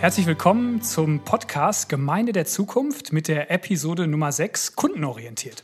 [0.00, 5.62] Herzlich willkommen zum Podcast Gemeinde der Zukunft mit der Episode Nummer 6 Kundenorientiert.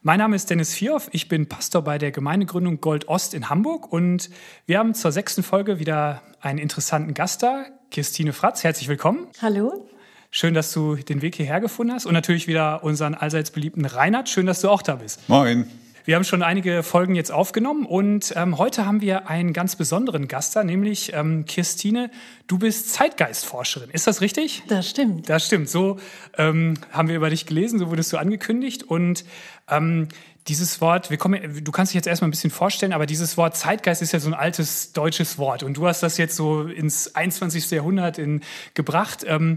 [0.00, 3.92] Mein Name ist Dennis Vierhoff, ich bin Pastor bei der Gemeindegründung Gold Ost in Hamburg
[3.92, 4.30] und
[4.64, 8.64] wir haben zur sechsten Folge wieder einen interessanten Gast da, Christine Fratz.
[8.64, 9.26] Herzlich willkommen.
[9.42, 9.86] Hallo.
[10.30, 14.30] Schön, dass du den Weg hierher gefunden hast und natürlich wieder unseren allseits beliebten Reinhard.
[14.30, 15.28] Schön, dass du auch da bist.
[15.28, 15.68] Moin.
[16.06, 20.28] Wir haben schon einige Folgen jetzt aufgenommen und ähm, heute haben wir einen ganz besonderen
[20.28, 22.10] Gast da, nämlich ähm, Christine.
[22.46, 23.88] Du bist Zeitgeistforscherin.
[23.88, 24.64] Ist das richtig?
[24.68, 25.30] Das stimmt.
[25.30, 25.70] Das stimmt.
[25.70, 25.98] So
[26.36, 29.24] ähm, haben wir über dich gelesen, so wurdest du angekündigt und
[29.70, 30.08] ähm,
[30.46, 33.56] dieses Wort, wir kommen, du kannst dich jetzt erstmal ein bisschen vorstellen, aber dieses Wort
[33.56, 37.14] Zeitgeist ist ja so ein altes deutsches Wort und du hast das jetzt so ins
[37.14, 37.70] 21.
[37.70, 38.42] Jahrhundert in,
[38.74, 39.24] gebracht.
[39.26, 39.56] Ähm,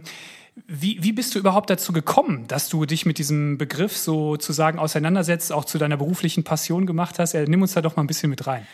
[0.66, 5.52] wie, wie bist du überhaupt dazu gekommen, dass du dich mit diesem Begriff sozusagen auseinandersetzt,
[5.52, 7.34] auch zu deiner beruflichen Passion gemacht hast?
[7.34, 8.66] Nimm uns da doch mal ein bisschen mit rein.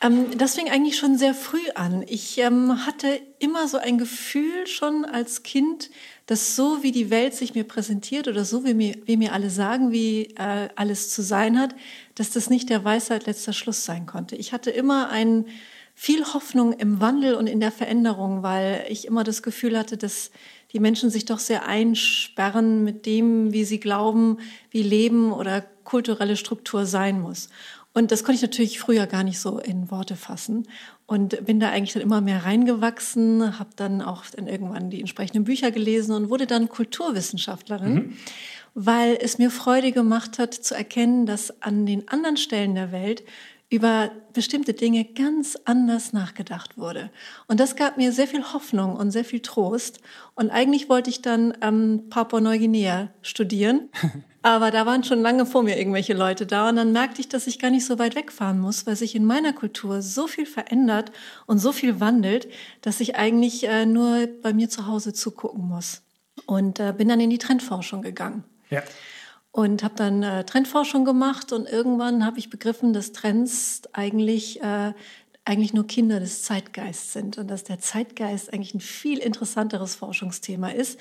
[0.00, 2.04] Ähm, das fing eigentlich schon sehr früh an.
[2.06, 5.90] Ich ähm, hatte immer so ein Gefühl schon als Kind,
[6.26, 9.50] dass so wie die Welt sich mir präsentiert oder so wie mir, wie mir alle
[9.50, 11.74] sagen, wie äh, alles zu sein hat,
[12.14, 14.36] dass das nicht der Weisheit letzter Schluss sein konnte.
[14.36, 15.46] Ich hatte immer ein
[15.94, 20.30] viel Hoffnung im Wandel und in der Veränderung, weil ich immer das Gefühl hatte, dass
[20.72, 24.38] die Menschen sich doch sehr einsperren mit dem, wie sie glauben,
[24.70, 27.48] wie Leben oder kulturelle Struktur sein muss.
[27.94, 30.68] Und das konnte ich natürlich früher gar nicht so in Worte fassen
[31.06, 35.44] und bin da eigentlich dann immer mehr reingewachsen, habe dann auch dann irgendwann die entsprechenden
[35.44, 38.12] Bücher gelesen und wurde dann Kulturwissenschaftlerin, mhm.
[38.74, 43.24] weil es mir Freude gemacht hat zu erkennen, dass an den anderen Stellen der Welt
[43.70, 47.10] über bestimmte Dinge ganz anders nachgedacht wurde.
[47.48, 50.00] Und das gab mir sehr viel Hoffnung und sehr viel Trost.
[50.34, 53.90] Und eigentlich wollte ich dann ähm, Papua-Neuguinea studieren.
[54.42, 56.70] Aber da waren schon lange vor mir irgendwelche Leute da.
[56.70, 59.26] Und dann merkte ich, dass ich gar nicht so weit wegfahren muss, weil sich in
[59.26, 61.12] meiner Kultur so viel verändert
[61.46, 62.48] und so viel wandelt,
[62.80, 66.02] dass ich eigentlich äh, nur bei mir zu Hause zugucken muss.
[66.46, 68.44] Und äh, bin dann in die Trendforschung gegangen.
[68.70, 68.82] Ja
[69.58, 74.92] und habe dann äh, Trendforschung gemacht und irgendwann habe ich begriffen, dass Trends eigentlich äh,
[75.44, 80.68] eigentlich nur Kinder des Zeitgeists sind und dass der Zeitgeist eigentlich ein viel interessanteres Forschungsthema
[80.68, 81.00] ist,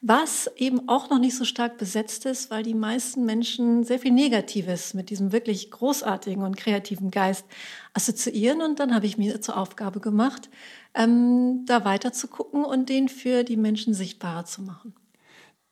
[0.00, 4.12] was eben auch noch nicht so stark besetzt ist, weil die meisten Menschen sehr viel
[4.12, 7.44] Negatives mit diesem wirklich großartigen und kreativen Geist
[7.92, 8.62] assoziieren.
[8.62, 10.48] Und dann habe ich mir zur Aufgabe gemacht,
[10.94, 14.94] ähm, da weiter zu gucken und den für die Menschen sichtbarer zu machen.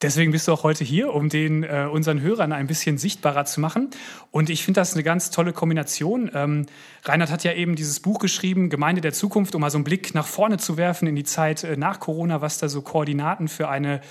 [0.03, 3.59] Deswegen bist du auch heute hier, um den äh, unseren Hörern ein bisschen sichtbarer zu
[3.59, 3.89] machen.
[4.29, 6.29] Und ich finde das eine ganz tolle Kombination.
[6.35, 6.67] Ähm,
[7.03, 10.13] Reinhard hat ja eben dieses Buch geschrieben, Gemeinde der Zukunft, um mal so einen Blick
[10.13, 13.69] nach vorne zu werfen in die Zeit äh, nach Corona, was da so Koordinaten für
[13.69, 14.01] eine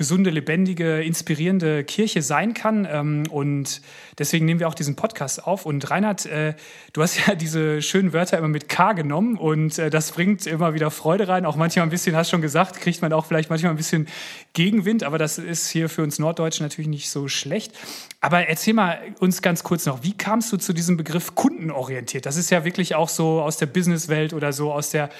[0.00, 2.88] gesunde, lebendige, inspirierende Kirche sein kann.
[2.90, 3.82] Ähm, und
[4.18, 5.66] deswegen nehmen wir auch diesen Podcast auf.
[5.66, 6.54] Und Reinhard, äh,
[6.94, 10.72] du hast ja diese schönen Wörter immer mit K genommen und äh, das bringt immer
[10.72, 11.44] wieder Freude rein.
[11.44, 14.08] Auch manchmal ein bisschen, hast schon gesagt, kriegt man auch vielleicht manchmal ein bisschen
[14.54, 17.74] Gegenwind, aber das ist hier für uns Norddeutschen natürlich nicht so schlecht.
[18.22, 22.24] Aber erzähl mal uns ganz kurz noch, wie kamst du zu diesem Begriff kundenorientiert?
[22.24, 25.10] Das ist ja wirklich auch so aus der Businesswelt oder so aus der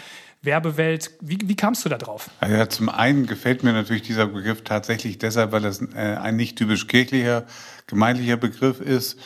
[0.43, 1.11] Werbewelt.
[1.21, 2.31] Wie, wie kamst du da drauf?
[2.41, 6.57] Ja, zum einen gefällt mir natürlich dieser Begriff tatsächlich deshalb, weil das äh, ein nicht
[6.57, 7.45] typisch kirchlicher,
[7.87, 9.19] gemeindlicher Begriff ist.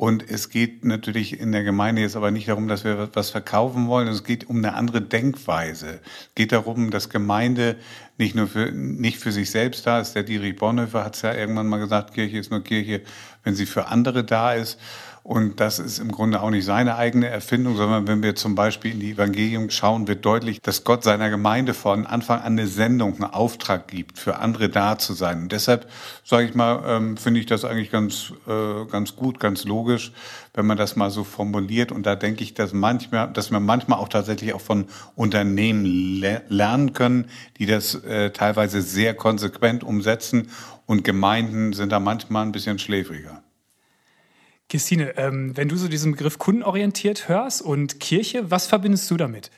[0.00, 3.86] Und es geht natürlich in der Gemeinde jetzt aber nicht darum, dass wir was verkaufen
[3.86, 4.08] wollen.
[4.08, 6.00] Es geht um eine andere Denkweise.
[6.28, 7.76] Es geht darum, dass Gemeinde
[8.16, 10.14] nicht nur für, nicht für sich selbst da ist.
[10.14, 13.02] Der Dietrich Bonhoeffer hat es ja irgendwann mal gesagt, Kirche ist nur Kirche,
[13.44, 14.78] wenn sie für andere da ist.
[15.22, 18.92] Und das ist im Grunde auch nicht seine eigene Erfindung, sondern wenn wir zum Beispiel
[18.92, 23.14] in die Evangelium schauen, wird deutlich, dass Gott seiner Gemeinde von Anfang an eine Sendung,
[23.14, 25.42] einen Auftrag gibt, für andere da zu sein.
[25.42, 25.90] Und deshalb,
[26.24, 30.12] sage ich mal, ähm, finde ich das eigentlich ganz, äh, ganz gut, ganz logisch,
[30.54, 31.92] wenn man das mal so formuliert.
[31.92, 36.42] Und da denke ich, dass manchmal, dass wir manchmal auch tatsächlich auch von Unternehmen le
[36.48, 37.26] lernen können,
[37.58, 40.48] die das äh, teilweise sehr konsequent umsetzen.
[40.86, 43.42] Und Gemeinden sind da manchmal ein bisschen schläfriger.
[44.70, 49.50] Christine, ähm, wenn du so diesen Begriff kundenorientiert hörst und Kirche, was verbindest du damit?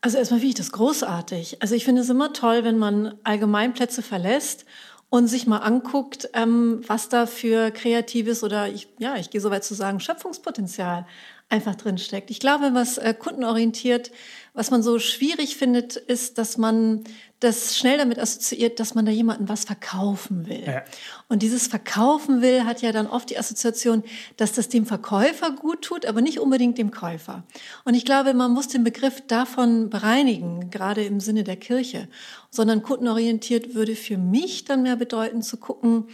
[0.00, 1.60] Also erstmal finde ich das großartig.
[1.60, 4.64] Also ich finde es immer toll, wenn man Allgemeinplätze verlässt
[5.10, 9.50] und sich mal anguckt, ähm, was da für kreatives oder ich, ja, ich gehe so
[9.50, 11.06] weit zu sagen, Schöpfungspotenzial
[11.48, 12.30] einfach drin steckt.
[12.30, 14.10] Ich glaube, was äh, kundenorientiert,
[14.52, 17.04] was man so schwierig findet, ist, dass man
[17.38, 20.64] das schnell damit assoziiert, dass man da jemandem was verkaufen will.
[20.66, 20.82] Ja.
[21.28, 24.02] Und dieses Verkaufen will hat ja dann oft die Assoziation,
[24.38, 27.44] dass das dem Verkäufer gut tut, aber nicht unbedingt dem Käufer.
[27.84, 32.08] Und ich glaube, man muss den Begriff davon bereinigen, gerade im Sinne der Kirche,
[32.50, 36.08] sondern kundenorientiert würde für mich dann mehr bedeuten zu gucken,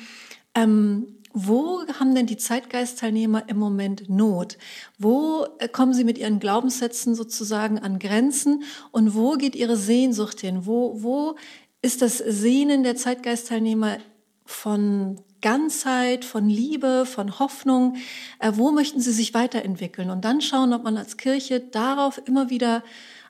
[0.54, 4.58] ähm, wo haben denn die Zeitgeistteilnehmer im Moment Not?
[4.98, 10.40] Wo äh, kommen sie mit ihren Glaubenssätzen sozusagen an Grenzen und wo geht ihre Sehnsucht
[10.40, 10.66] hin?
[10.66, 11.36] Wo, wo
[11.80, 13.98] ist das Sehnen der Zeitgeistteilnehmer
[14.44, 17.96] von Ganzheit, von Liebe, von Hoffnung?
[18.38, 20.10] Äh, wo möchten sie sich weiterentwickeln?
[20.10, 22.82] Und dann schauen, ob man als Kirche darauf immer wieder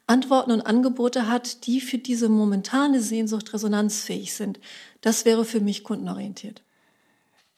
[0.07, 4.59] Antworten und Angebote hat, die für diese momentane Sehnsucht resonanzfähig sind.
[5.01, 6.63] Das wäre für mich kundenorientiert.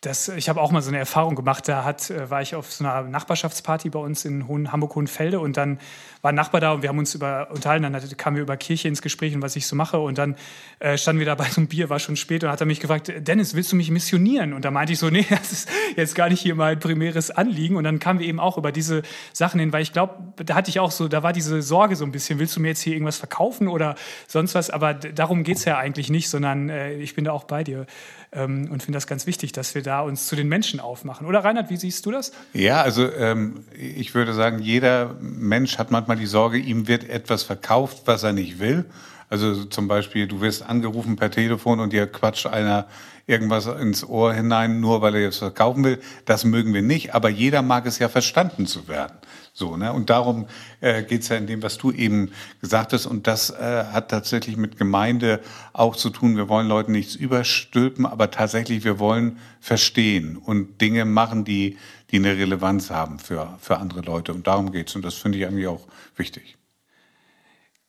[0.05, 1.67] Das, ich habe auch mal so eine Erfahrung gemacht.
[1.67, 5.57] Da hat, äh, war ich auf so einer Nachbarschaftsparty bei uns in Hohen, Hamburg-Hohenfelde und
[5.57, 5.79] dann
[6.21, 7.91] war ein Nachbar da und wir haben uns über, unterhalten.
[7.91, 9.99] Dann kamen wir über Kirche ins Gespräch und was ich so mache.
[9.99, 10.37] Und dann
[10.79, 12.81] äh, standen wir da bei so einem Bier, war schon spät und hat er mich
[12.81, 14.53] gefragt, Dennis, willst du mich missionieren?
[14.53, 17.77] Und da meinte ich so, nee, das ist jetzt gar nicht hier mein primäres Anliegen.
[17.77, 19.03] Und dann kamen wir eben auch über diese
[19.33, 22.05] Sachen hin, weil ich glaube, da hatte ich auch so, da war diese Sorge so
[22.05, 23.95] ein bisschen, willst du mir jetzt hier irgendwas verkaufen oder
[24.27, 24.71] sonst was?
[24.71, 27.87] Aber darum geht's ja eigentlich nicht, sondern äh, ich bin da auch bei dir
[28.35, 31.27] ähm, und finde das ganz wichtig, dass wir da uns zu den Menschen aufmachen.
[31.27, 32.33] Oder Reinhard, wie siehst du das?
[32.53, 37.43] Ja, also ähm, ich würde sagen, jeder Mensch hat manchmal die Sorge, ihm wird etwas
[37.43, 38.85] verkauft, was er nicht will.
[39.29, 42.87] Also zum Beispiel, du wirst angerufen per Telefon und dir quatscht einer
[43.27, 46.01] irgendwas ins Ohr hinein, nur weil er jetzt verkaufen will.
[46.27, 49.17] Das mögen wir nicht, aber jeder mag es ja verstanden zu werden.
[49.57, 49.93] So, ne?
[49.93, 50.47] Und darum
[50.81, 53.07] äh, geht ja in dem, was du eben gesagt hast.
[53.07, 55.41] Und das äh, hat tatsächlich mit Gemeinde
[55.73, 56.37] auch zu tun.
[56.37, 61.79] Wir wollen Leuten nichts überstülpen, aber tatsächlich, wir wollen verstehen und Dinge machen, die,
[62.11, 64.35] die eine Relevanz haben für, für andere Leute.
[64.35, 64.97] Und darum geht's.
[64.97, 65.87] Und das finde ich eigentlich auch
[66.17, 66.57] wichtig.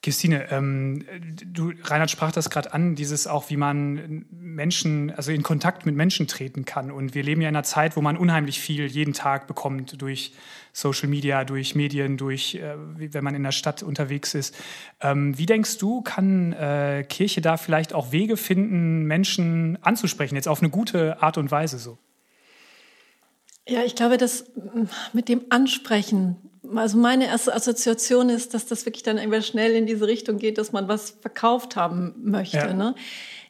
[0.05, 1.03] Christine, ähm,
[1.51, 5.95] du, Reinhard sprach das gerade an, dieses auch, wie man Menschen, also in Kontakt mit
[5.95, 6.91] Menschen treten kann.
[6.91, 10.33] Und wir leben ja in einer Zeit, wo man unheimlich viel jeden Tag bekommt durch
[10.73, 14.55] Social Media, durch Medien, durch, äh, wenn man in der Stadt unterwegs ist.
[15.01, 20.47] Ähm, wie denkst du, kann äh, Kirche da vielleicht auch Wege finden, Menschen anzusprechen, jetzt
[20.47, 21.97] auf eine gute Art und Weise so?
[23.67, 24.51] Ja, ich glaube, dass
[25.13, 26.35] mit dem Ansprechen
[26.75, 30.57] also meine erste Assoziation ist, dass das wirklich dann irgendwann schnell in diese Richtung geht,
[30.57, 32.57] dass man was verkauft haben möchte.
[32.57, 32.73] Ja.
[32.73, 32.95] Ne?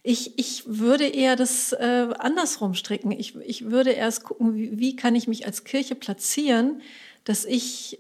[0.04, 3.12] Ich, ich würde eher das äh, andersrum stricken.
[3.12, 6.82] Ich, ich würde erst gucken, wie, wie kann ich mich als Kirche platzieren,
[7.24, 8.00] dass ich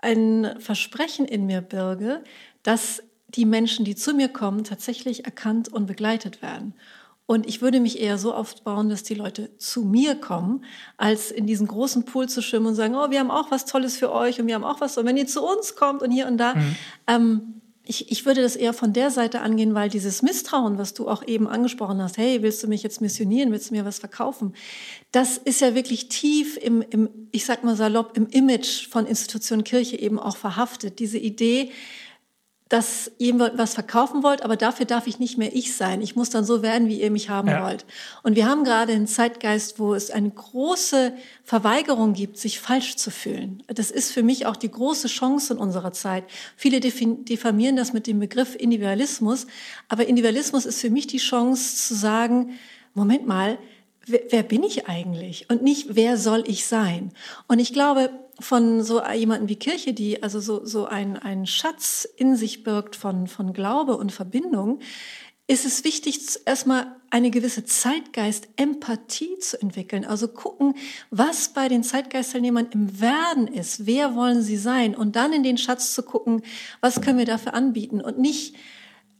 [0.00, 2.22] ein Versprechen in mir birge,
[2.62, 6.74] dass die Menschen, die zu mir kommen, tatsächlich erkannt und begleitet werden.
[7.26, 10.64] Und ich würde mich eher so aufbauen, dass die Leute zu mir kommen,
[10.96, 13.96] als in diesen großen Pool zu schwimmen und sagen, oh, wir haben auch was Tolles
[13.96, 14.96] für euch und wir haben auch was.
[14.96, 16.76] Und wenn ihr zu uns kommt und hier und da, mhm.
[17.08, 21.08] ähm, ich, ich würde das eher von der Seite angehen, weil dieses Misstrauen, was du
[21.08, 24.54] auch eben angesprochen hast, hey, willst du mich jetzt missionieren, willst du mir was verkaufen,
[25.12, 29.62] das ist ja wirklich tief im, im ich sag mal salopp, im Image von Institution
[29.62, 30.98] Kirche eben auch verhaftet.
[30.98, 31.70] Diese Idee,
[32.68, 36.02] dass ihr was verkaufen wollt, aber dafür darf ich nicht mehr ich sein.
[36.02, 37.64] Ich muss dann so werden, wie ihr mich haben ja.
[37.64, 37.86] wollt.
[38.24, 41.12] Und wir haben gerade einen Zeitgeist, wo es eine große
[41.44, 43.62] Verweigerung gibt, sich falsch zu fühlen.
[43.68, 46.24] Das ist für mich auch die große Chance in unserer Zeit.
[46.56, 49.46] Viele diffamieren das mit dem Begriff Individualismus,
[49.88, 52.58] aber Individualismus ist für mich die Chance zu sagen,
[52.94, 53.58] Moment mal,
[54.06, 55.48] wer, wer bin ich eigentlich?
[55.50, 57.12] Und nicht, wer soll ich sein?
[57.46, 62.06] Und ich glaube, von so jemanden wie Kirche, die also so, so ein, ein Schatz
[62.16, 64.80] in sich birgt von, von Glaube und Verbindung,
[65.48, 70.04] ist es wichtig, erstmal eine gewisse Zeitgeist-Empathie zu entwickeln.
[70.04, 70.74] Also gucken,
[71.10, 73.86] was bei den Zeitgeistteilnehmern im Werden ist.
[73.86, 74.96] Wer wollen sie sein?
[74.96, 76.42] Und dann in den Schatz zu gucken,
[76.80, 78.00] was können wir dafür anbieten?
[78.00, 78.56] Und nicht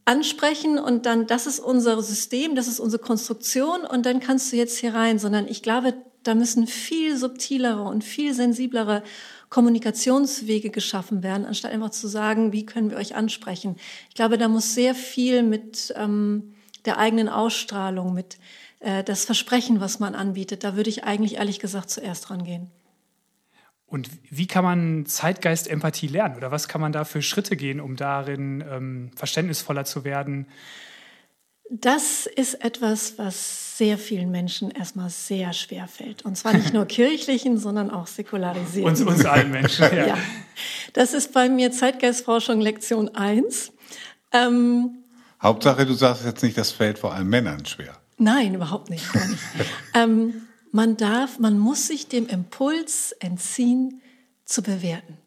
[0.05, 4.57] ansprechen und dann, das ist unser System, das ist unsere Konstruktion und dann kannst du
[4.57, 5.95] jetzt hier rein, sondern ich glaube,
[6.27, 9.03] da müssen viel subtilere und viel sensiblere
[9.49, 13.77] Kommunikationswege geschaffen werden, anstatt einfach zu sagen, wie können wir euch ansprechen.
[14.09, 16.55] Ich glaube, da muss sehr viel mit ähm,
[16.85, 18.39] der eigenen Ausstrahlung, mit
[18.81, 22.71] äh, das Versprechen, was man anbietet, da würde ich eigentlich ehrlich gesagt zuerst rangehen.
[23.87, 26.37] Und wie kann man Zeitgeist Empathie lernen?
[26.37, 30.49] Oder was kann man da für Schritte gehen, um darin ähm, verständnisvoller zu werden?
[31.71, 36.25] Das ist etwas, was sehr vielen Menschen erstmal sehr schwer fällt.
[36.25, 38.89] Und zwar nicht nur kirchlichen, sondern auch säkularisierten.
[38.89, 40.07] Uns, uns allen Menschen, ja.
[40.07, 40.19] ja.
[40.93, 43.73] Das ist bei mir Zeitgeistforschung Lektion 1.
[44.33, 45.03] Ähm,
[45.43, 47.97] Hauptsache, du sagst jetzt nicht, das fällt vor allem Männern schwer.
[48.19, 49.05] Nein, überhaupt nicht.
[49.15, 49.43] nicht.
[49.95, 54.01] ähm, man darf, man muss sich dem Impuls entziehen,
[54.45, 55.19] zu bewerten.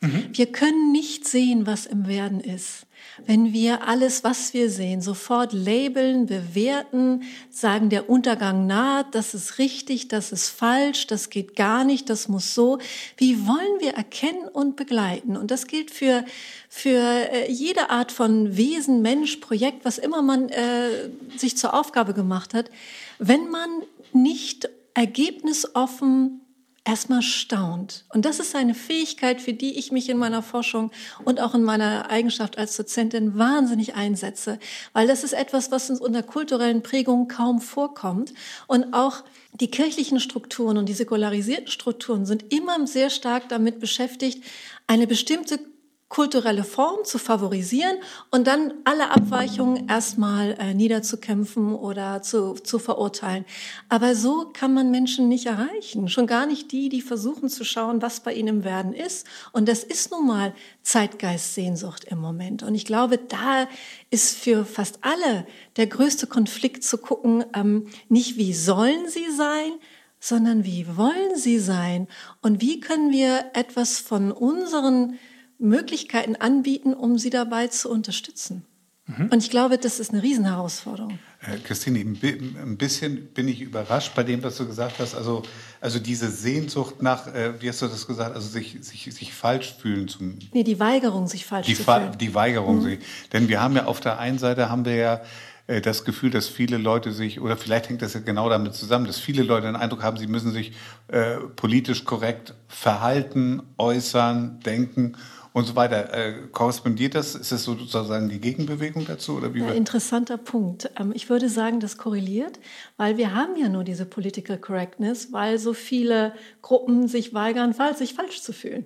[0.00, 0.28] Mhm.
[0.32, 2.86] Wir können nicht sehen, was im Werden ist.
[3.24, 9.58] Wenn wir alles, was wir sehen, sofort labeln, bewerten, sagen, der Untergang naht, das ist
[9.58, 12.78] richtig, das ist falsch, das geht gar nicht, das muss so.
[13.16, 15.36] Wie wollen wir erkennen und begleiten?
[15.36, 16.26] Und das gilt für,
[16.68, 22.12] für äh, jede Art von Wesen, Mensch, Projekt, was immer man äh, sich zur Aufgabe
[22.12, 22.70] gemacht hat.
[23.18, 23.70] Wenn man
[24.12, 26.42] nicht ergebnisoffen
[26.86, 28.04] erstmal staunt.
[28.10, 30.92] Und das ist eine Fähigkeit, für die ich mich in meiner Forschung
[31.24, 34.58] und auch in meiner Eigenschaft als Dozentin wahnsinnig einsetze,
[34.92, 38.32] weil das ist etwas, was uns unter kulturellen Prägungen kaum vorkommt.
[38.68, 44.44] Und auch die kirchlichen Strukturen und die säkularisierten Strukturen sind immer sehr stark damit beschäftigt,
[44.86, 45.58] eine bestimmte
[46.08, 47.96] kulturelle Form zu favorisieren
[48.30, 53.44] und dann alle Abweichungen erstmal äh, niederzukämpfen oder zu, zu verurteilen.
[53.88, 56.08] Aber so kann man Menschen nicht erreichen.
[56.08, 59.26] Schon gar nicht die, die versuchen zu schauen, was bei ihnen im Werden ist.
[59.52, 62.62] Und das ist nun mal Zeitgeistsehnsucht im Moment.
[62.62, 63.66] Und ich glaube, da
[64.10, 65.44] ist für fast alle
[65.76, 69.72] der größte Konflikt zu gucken, ähm, nicht wie sollen sie sein,
[70.20, 72.06] sondern wie wollen sie sein?
[72.42, 75.18] Und wie können wir etwas von unseren
[75.58, 78.64] Möglichkeiten anbieten, um sie dabei zu unterstützen.
[79.06, 79.28] Mhm.
[79.30, 81.18] Und ich glaube, das ist eine Riesenherausforderung.
[81.40, 85.14] Äh, Christine, ein bisschen bin ich überrascht bei dem, was du gesagt hast.
[85.14, 85.42] Also,
[85.80, 89.76] also diese Sehnsucht nach, äh, wie hast du das gesagt, also sich, sich, sich falsch
[89.80, 92.18] fühlen zu Nee, die Weigerung, sich falsch zu fühlen.
[92.18, 92.82] Die Weigerung.
[92.82, 92.98] Mhm.
[93.32, 95.20] Denn wir haben ja auf der einen Seite haben wir ja
[95.68, 99.06] äh, das Gefühl, dass viele Leute sich, oder vielleicht hängt das ja genau damit zusammen,
[99.06, 100.72] dass viele Leute den Eindruck haben, sie müssen sich
[101.08, 105.16] äh, politisch korrekt verhalten, äußern, denken
[105.56, 106.12] und so weiter.
[106.12, 107.34] Äh, korrespondiert das?
[107.34, 109.38] Ist das sozusagen die Gegenbewegung dazu?
[109.38, 110.90] Oder wie ja, interessanter Punkt.
[111.00, 112.58] Ähm, ich würde sagen, das korreliert,
[112.98, 118.12] weil wir haben ja nur diese Political Correctness, weil so viele Gruppen sich weigern, sich
[118.12, 118.84] falsch zu fühlen.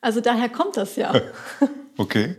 [0.00, 1.12] Also daher kommt das ja.
[1.98, 2.36] okay.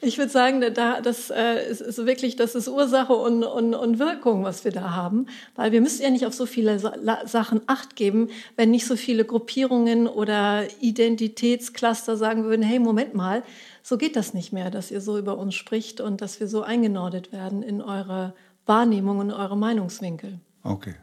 [0.00, 4.44] Ich würde sagen, da, das äh, ist, wirklich, das ist Ursache und, und, und Wirkung,
[4.44, 5.26] was wir da haben,
[5.56, 9.24] weil wir müssen ja nicht auf so viele Sachen Acht geben, wenn nicht so viele
[9.24, 13.42] Gruppierungen oder Identitätscluster sagen würden, hey, Moment mal,
[13.82, 16.62] so geht das nicht mehr, dass ihr so über uns spricht und dass wir so
[16.62, 18.34] eingenordet werden in eure
[18.66, 20.38] Wahrnehmung und eure Meinungswinkel.
[20.62, 20.94] Okay.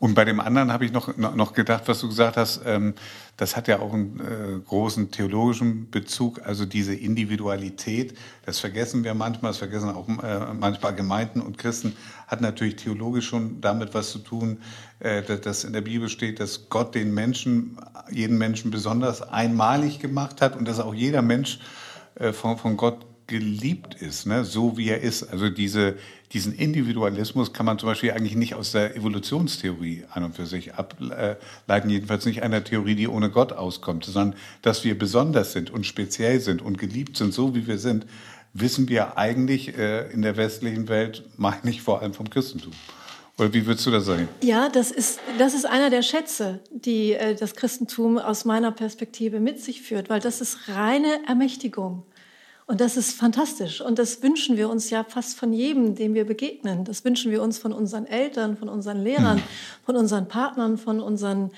[0.00, 2.94] Und bei dem anderen habe ich noch, noch gedacht, was du gesagt hast, ähm,
[3.36, 9.14] das hat ja auch einen äh, großen theologischen Bezug, also diese Individualität, das vergessen wir
[9.14, 11.96] manchmal, das vergessen auch äh, manchmal Gemeinden und Christen,
[12.28, 14.58] hat natürlich theologisch schon damit was zu tun,
[15.00, 17.76] äh, dass, dass in der Bibel steht, dass Gott den Menschen,
[18.10, 21.58] jeden Menschen besonders einmalig gemacht hat und dass auch jeder Mensch
[22.14, 24.44] äh, von, von Gott geliebt ist, ne?
[24.44, 25.22] so wie er ist.
[25.22, 25.94] Also diese,
[26.32, 30.74] diesen Individualismus kann man zum Beispiel eigentlich nicht aus der Evolutionstheorie an und für sich
[30.74, 35.86] ableiten, jedenfalls nicht einer Theorie, die ohne Gott auskommt, sondern dass wir besonders sind und
[35.86, 38.06] speziell sind und geliebt sind, so wie wir sind,
[38.54, 42.72] wissen wir eigentlich äh, in der westlichen Welt, meine ich vor allem vom Christentum.
[43.38, 44.28] Oder wie würdest du das sagen?
[44.42, 49.38] Ja, das ist, das ist einer der Schätze, die äh, das Christentum aus meiner Perspektive
[49.38, 52.02] mit sich führt, weil das ist reine Ermächtigung.
[52.68, 53.80] Und das ist fantastisch.
[53.80, 56.84] Und das wünschen wir uns ja fast von jedem, dem wir begegnen.
[56.84, 59.44] Das wünschen wir uns von unseren Eltern, von unseren Lehrern, hm.
[59.86, 61.50] von unseren Partnern, von unseren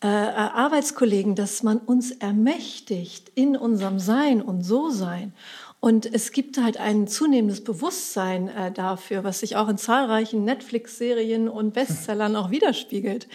[0.00, 5.32] äh, Arbeitskollegen, dass man uns ermächtigt in unserem Sein und So-Sein.
[5.78, 11.48] Und es gibt halt ein zunehmendes Bewusstsein äh, dafür, was sich auch in zahlreichen Netflix-Serien
[11.48, 13.28] und Bestsellern auch widerspiegelt.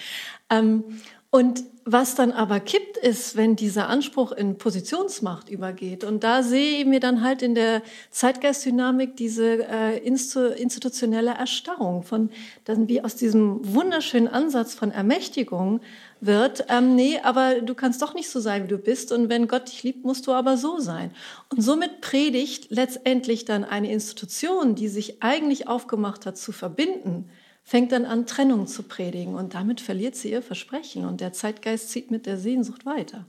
[0.49, 0.83] Ähm,
[1.29, 6.03] und was dann aber kippt, ist, wenn dieser Anspruch in Positionsmacht übergeht.
[6.03, 12.29] Und da sehe ich mir dann halt in der Zeitgeistdynamik diese äh, institutionelle Erstarrung von,
[12.65, 15.81] dann wie aus diesem wunderschönen Ansatz von Ermächtigung
[16.19, 19.11] wird, ähm, nee, aber du kannst doch nicht so sein, wie du bist.
[19.11, 21.11] Und wenn Gott dich liebt, musst du aber so sein.
[21.49, 27.29] Und somit predigt letztendlich dann eine Institution, die sich eigentlich aufgemacht hat zu verbinden,
[27.63, 31.89] fängt dann an, Trennung zu predigen und damit verliert sie ihr Versprechen und der Zeitgeist
[31.89, 33.25] zieht mit der Sehnsucht weiter.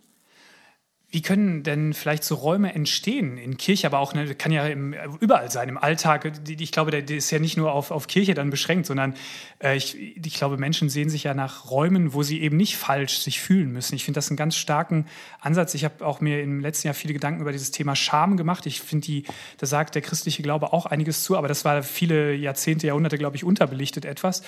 [1.13, 4.95] Wie können denn vielleicht so Räume entstehen in Kirche, aber auch, ne, kann ja im,
[5.21, 6.33] überall sein, im Alltag.
[6.49, 9.15] Ich glaube, der, der ist ja nicht nur auf, auf Kirche dann beschränkt, sondern
[9.63, 13.19] äh, ich, ich glaube, Menschen sehen sich ja nach Räumen, wo sie eben nicht falsch
[13.19, 13.95] sich fühlen müssen.
[13.95, 15.05] Ich finde das einen ganz starken
[15.39, 15.75] Ansatz.
[15.75, 18.65] Ich habe auch mir im letzten Jahr viele Gedanken über dieses Thema Scham gemacht.
[18.65, 19.25] Ich finde, die,
[19.59, 23.37] da sagt der christliche Glaube auch einiges zu, aber das war viele Jahrzehnte, Jahrhunderte, glaube
[23.37, 24.43] ich, unterbelichtet etwas.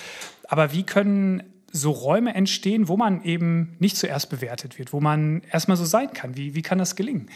[0.47, 5.41] Aber wie können so Räume entstehen, wo man eben nicht zuerst bewertet wird, wo man
[5.51, 6.37] erstmal so sein kann.
[6.37, 7.29] Wie, wie kann das gelingen?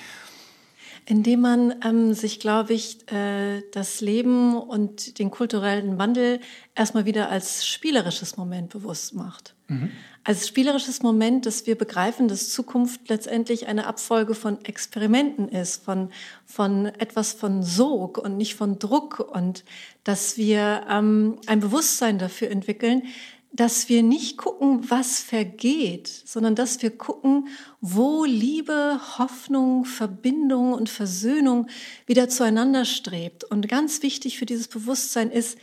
[1.06, 6.40] Indem man ähm, sich, glaube ich, äh, das Leben und den kulturellen Wandel
[6.76, 9.56] erstmal wieder als spielerisches Moment bewusst macht.
[9.68, 9.92] Mhm.
[10.24, 16.12] Als spielerisches Moment, dass wir begreifen, dass Zukunft letztendlich eine Abfolge von Experimenten ist, von,
[16.46, 19.64] von etwas von Sog und nicht von Druck und
[20.04, 23.04] dass wir ähm, ein Bewusstsein dafür entwickeln,
[23.52, 27.48] dass wir nicht gucken, was vergeht, sondern dass wir gucken,
[27.82, 31.68] wo Liebe, Hoffnung, Verbindung und Versöhnung
[32.06, 33.44] wieder zueinander strebt.
[33.44, 35.58] Und ganz wichtig für dieses Bewusstsein ist,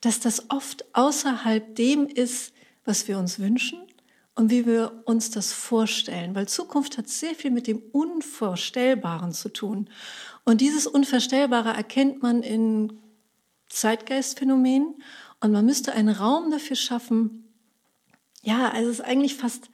[0.00, 2.52] dass das oft außerhalb dem ist,
[2.84, 3.78] was wir uns wünschen
[4.34, 6.34] und wie wir uns das vorstellen.
[6.34, 9.88] Weil Zukunft hat sehr viel mit dem Unvorstellbaren zu tun.
[10.44, 12.98] Und dieses Unvorstellbare erkennt man in
[13.68, 14.96] Zeitgeistphänomenen
[15.42, 17.44] und man müsste einen Raum dafür schaffen.
[18.42, 19.70] Ja, also es ist eigentlich fast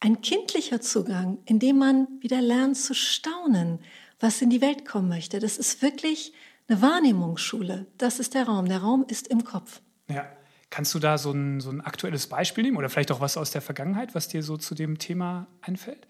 [0.00, 3.80] ein kindlicher Zugang, in dem man wieder lernt zu staunen,
[4.18, 5.38] was in die Welt kommen möchte.
[5.38, 6.32] Das ist wirklich
[6.68, 7.86] eine Wahrnehmungsschule.
[7.98, 8.66] Das ist der Raum.
[8.66, 9.82] Der Raum ist im Kopf.
[10.08, 10.26] Ja.
[10.70, 13.50] Kannst du da so ein, so ein aktuelles Beispiel nehmen oder vielleicht auch was aus
[13.50, 16.06] der Vergangenheit, was dir so zu dem Thema einfällt?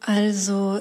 [0.00, 0.78] Also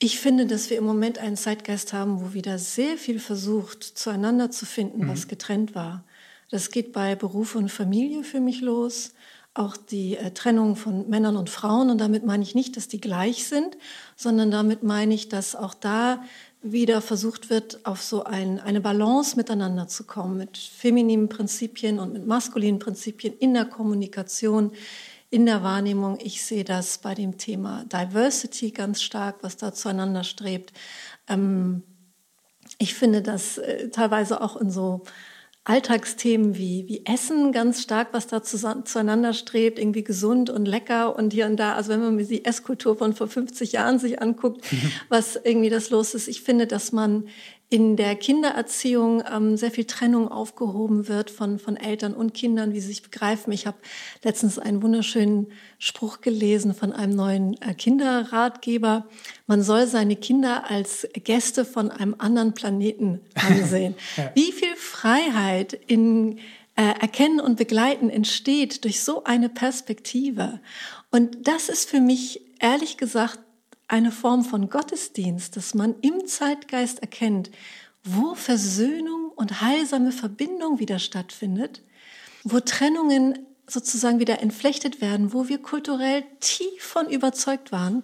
[0.00, 4.50] ich finde, dass wir im Moment einen Zeitgeist haben, wo wieder sehr viel versucht, zueinander
[4.50, 5.08] zu finden, mhm.
[5.08, 6.04] was getrennt war.
[6.52, 9.14] Das geht bei Beruf und Familie für mich los,
[9.54, 11.88] auch die äh, Trennung von Männern und Frauen.
[11.88, 13.78] Und damit meine ich nicht, dass die gleich sind,
[14.16, 16.22] sondern damit meine ich, dass auch da
[16.60, 22.12] wieder versucht wird, auf so ein, eine Balance miteinander zu kommen, mit femininen Prinzipien und
[22.12, 24.72] mit maskulinen Prinzipien in der Kommunikation,
[25.30, 26.18] in der Wahrnehmung.
[26.20, 30.74] Ich sehe das bei dem Thema Diversity ganz stark, was da zueinander strebt.
[31.28, 31.82] Ähm,
[32.76, 35.02] ich finde das äh, teilweise auch in so
[35.64, 41.32] Alltagsthemen wie, wie Essen ganz stark, was da zueinander strebt, irgendwie gesund und lecker und
[41.32, 41.74] hier und da.
[41.74, 44.64] Also wenn man die Esskultur von vor 50 Jahren sich anguckt,
[45.08, 46.26] was irgendwie das los ist.
[46.26, 47.28] Ich finde, dass man
[47.72, 52.80] in der Kindererziehung ähm, sehr viel Trennung aufgehoben wird von, von Eltern und Kindern, wie
[52.80, 53.50] sie sich begreifen.
[53.52, 53.78] Ich habe
[54.22, 55.46] letztens einen wunderschönen
[55.78, 59.06] Spruch gelesen von einem neuen äh, Kinderratgeber.
[59.46, 63.94] Man soll seine Kinder als Gäste von einem anderen Planeten ansehen.
[64.18, 64.30] ja.
[64.34, 66.38] Wie viel Freiheit in
[66.76, 70.60] äh, Erkennen und Begleiten entsteht durch so eine Perspektive.
[71.10, 73.38] Und das ist für mich ehrlich gesagt
[73.92, 77.50] eine Form von Gottesdienst, dass man im Zeitgeist erkennt,
[78.02, 81.82] wo Versöhnung und heilsame Verbindung wieder stattfindet,
[82.42, 88.02] wo Trennungen sozusagen wieder entflechtet werden, wo wir kulturell tief von überzeugt waren,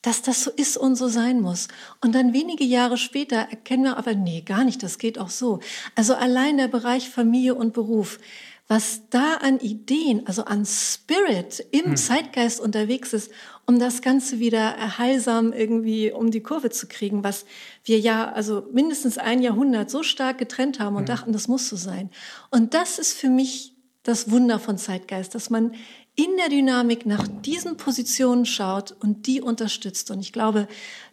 [0.00, 1.68] dass das so ist und so sein muss.
[2.00, 5.60] Und dann wenige Jahre später erkennen wir aber, nee, gar nicht, das geht auch so.
[5.94, 8.18] Also allein der Bereich Familie und Beruf,
[8.66, 11.96] was da an Ideen, also an Spirit im hm.
[11.96, 13.30] Zeitgeist unterwegs ist,
[13.68, 17.44] um das Ganze wieder heilsam irgendwie um die Kurve zu kriegen, was
[17.84, 21.06] wir ja also mindestens ein Jahrhundert so stark getrennt haben und hm.
[21.06, 22.08] dachten, das muss so sein.
[22.50, 25.74] Und das ist für mich das Wunder von Zeitgeist, dass man
[26.14, 30.10] in der Dynamik nach diesen Positionen schaut und die unterstützt.
[30.10, 30.66] Und ich glaube,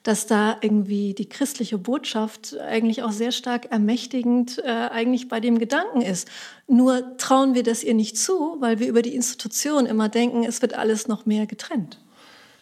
[0.04, 5.60] dass da irgendwie die christliche Botschaft eigentlich auch sehr stark ermächtigend äh, eigentlich bei dem
[5.60, 6.30] Gedanken ist.
[6.68, 10.62] Nur trauen wir das ihr nicht zu, weil wir über die Institution immer denken, es
[10.62, 12.00] wird alles noch mehr getrennt.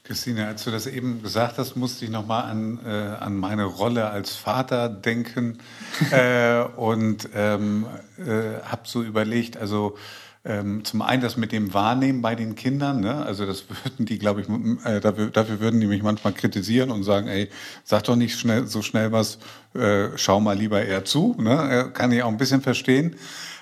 [0.06, 4.10] Christine, als du das eben gesagt hast, musste ich nochmal an, äh, an meine Rolle
[4.10, 5.60] als Vater denken
[6.12, 7.86] äh, und ähm,
[8.18, 9.96] äh, habe so überlegt, also
[10.44, 13.26] ähm, zum einen das mit dem Wahrnehmen bei den Kindern, ne?
[13.26, 14.50] also das würden die, glaube ich,
[14.86, 17.50] äh, dafür, dafür würden die mich manchmal kritisieren und sagen, ey,
[17.86, 19.38] sag doch nicht schnell, so schnell was,
[19.74, 21.92] äh, schau mal lieber eher zu, ne?
[21.94, 23.16] kann ich auch ein bisschen verstehen.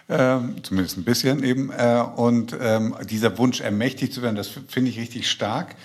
[0.09, 1.71] Ähm, zumindest ein bisschen eben.
[1.71, 5.75] Äh, und ähm, dieser Wunsch, ermächtigt zu werden, das finde ich richtig stark.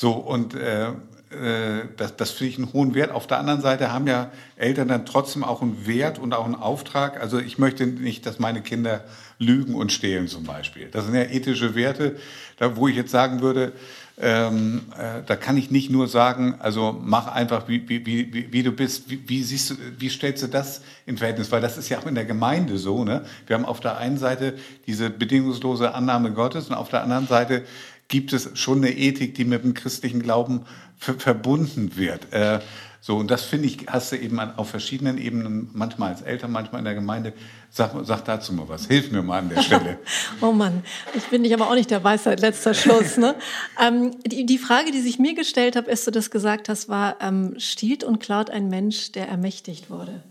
[0.00, 3.10] So, und äh, äh, das, das finde ich einen hohen Wert.
[3.10, 6.54] Auf der anderen Seite haben ja Eltern dann trotzdem auch einen Wert und auch einen
[6.54, 7.20] Auftrag.
[7.20, 9.04] Also ich möchte nicht, dass meine Kinder
[9.38, 10.88] lügen und stehlen zum Beispiel.
[10.90, 12.16] Das sind ja ethische Werte,
[12.56, 13.74] da, wo ich jetzt sagen würde,
[14.22, 18.62] ähm, äh, da kann ich nicht nur sagen, also mach einfach, wie, wie, wie, wie
[18.62, 19.08] du bist.
[19.08, 21.50] Wie, wie, siehst du, wie stellst du das in Verhältnis?
[21.52, 23.04] Weil das ist ja auch in der Gemeinde so.
[23.04, 23.24] Ne?
[23.46, 24.54] Wir haben auf der einen Seite
[24.86, 27.64] diese bedingungslose Annahme Gottes und auf der anderen Seite
[28.10, 30.66] gibt es schon eine Ethik, die mit dem christlichen Glauben
[30.98, 32.30] verbunden wird.
[32.32, 32.60] Äh,
[33.02, 36.80] so, und das finde ich, hast du eben auf verschiedenen Ebenen, manchmal als Eltern, manchmal
[36.80, 37.32] in der Gemeinde.
[37.70, 38.86] Sag, sag dazu mal was.
[38.86, 39.98] Hilf mir mal an der Stelle.
[40.42, 40.82] oh Mann,
[41.14, 43.16] ich bin nicht aber auch nicht der Weisheit, letzter Schluss.
[43.16, 43.36] Ne?
[43.82, 47.16] ähm, die, die Frage, die sich mir gestellt habe, als du das gesagt hast, war,
[47.22, 50.22] ähm, stiehlt und klaut ein Mensch, der ermächtigt wurde?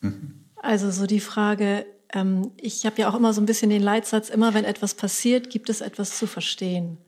[0.00, 0.46] Mhm.
[0.56, 4.28] Also so die Frage, ähm, ich habe ja auch immer so ein bisschen den Leitsatz,
[4.28, 6.98] immer wenn etwas passiert, gibt es etwas zu verstehen.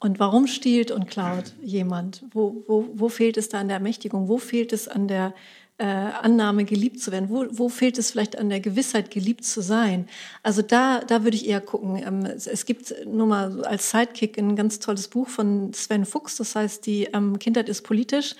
[0.00, 2.24] Und warum stiehlt und klaut jemand?
[2.32, 4.28] Wo, wo, wo fehlt es da an der Ermächtigung?
[4.28, 5.34] Wo fehlt es an der
[5.78, 7.30] äh, Annahme, geliebt zu werden?
[7.30, 10.08] Wo, wo fehlt es vielleicht an der Gewissheit, geliebt zu sein?
[10.42, 11.96] Also da, da würde ich eher gucken.
[11.96, 16.36] Ähm, es, es, gibt nur mal als Sidekick ein ganz tolles Buch von Sven Fuchs,
[16.36, 18.34] das heißt, die ähm, Kindheit ist politisch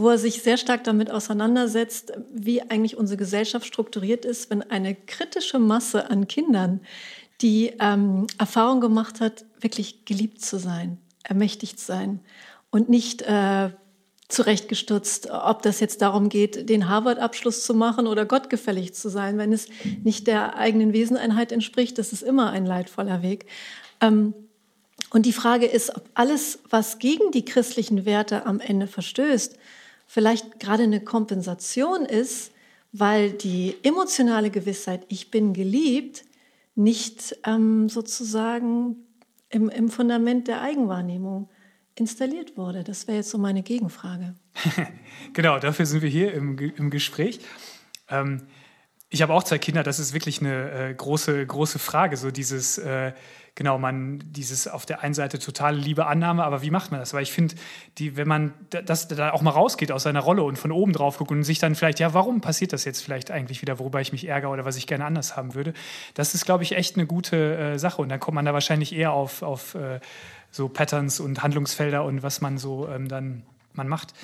[0.00, 4.94] wo er sich sehr stark damit auseinandersetzt, wie eigentlich unsere Gesellschaft strukturiert ist, wenn eine
[4.94, 6.80] kritische Masse an Kindern
[7.40, 12.20] die ähm, Erfahrung gemacht hat, wirklich geliebt zu sein, ermächtigt sein
[12.70, 13.70] und nicht äh,
[14.28, 19.38] zurechtgestutzt, ob das jetzt darum geht, den Harvard-Abschluss zu machen oder gottgefällig zu sein.
[19.38, 19.68] Wenn es
[20.04, 23.46] nicht der eigenen Weseneinheit entspricht, das ist immer ein leidvoller Weg.
[24.00, 24.34] Ähm,
[25.10, 29.56] und die Frage ist, ob alles, was gegen die christlichen Werte am Ende verstößt,
[30.10, 32.50] vielleicht gerade eine Kompensation ist,
[32.90, 36.24] weil die emotionale Gewissheit, ich bin geliebt,
[36.74, 38.96] nicht ähm, sozusagen
[39.50, 41.48] im, im Fundament der Eigenwahrnehmung
[41.94, 42.82] installiert wurde.
[42.82, 44.34] Das wäre jetzt so meine Gegenfrage.
[45.32, 47.38] genau, dafür sind wir hier im, im Gespräch.
[48.08, 48.42] Ähm,
[49.12, 52.16] ich habe auch zwei Kinder, das ist wirklich eine äh, große, große Frage.
[52.16, 53.12] So dieses, äh,
[53.56, 57.12] genau, man, dieses auf der einen Seite totale Liebe, Annahme, aber wie macht man das?
[57.12, 57.56] Weil ich finde,
[57.98, 61.18] die, wenn man das da auch mal rausgeht aus seiner Rolle und von oben drauf
[61.18, 64.12] guckt und sich dann vielleicht, ja, warum passiert das jetzt vielleicht eigentlich wieder, worüber ich
[64.12, 65.74] mich ärgere oder was ich gerne anders haben würde,
[66.14, 68.00] das ist, glaube ich, echt eine gute äh, Sache.
[68.00, 69.98] Und dann kommt man da wahrscheinlich eher auf, auf äh,
[70.52, 73.42] so Patterns und Handlungsfelder und was man so ähm, dann
[73.72, 74.14] man macht.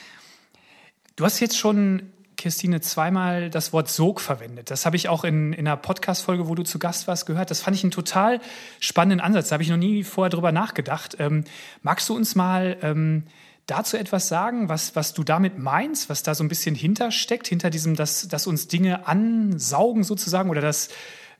[1.16, 4.70] Du hast jetzt schon, Christine, zweimal das Wort Sog verwendet.
[4.70, 7.50] Das habe ich auch in, in einer Podcast-Folge, wo du zu Gast warst, gehört.
[7.50, 8.40] Das fand ich einen total
[8.80, 9.48] spannenden Ansatz.
[9.48, 11.16] Da habe ich noch nie vorher drüber nachgedacht.
[11.18, 11.44] Ähm,
[11.82, 13.24] magst du uns mal ähm,
[13.66, 17.70] dazu etwas sagen, was, was du damit meinst, was da so ein bisschen hintersteckt, hinter
[17.70, 20.88] diesem, dass, dass uns Dinge ansaugen sozusagen oder dass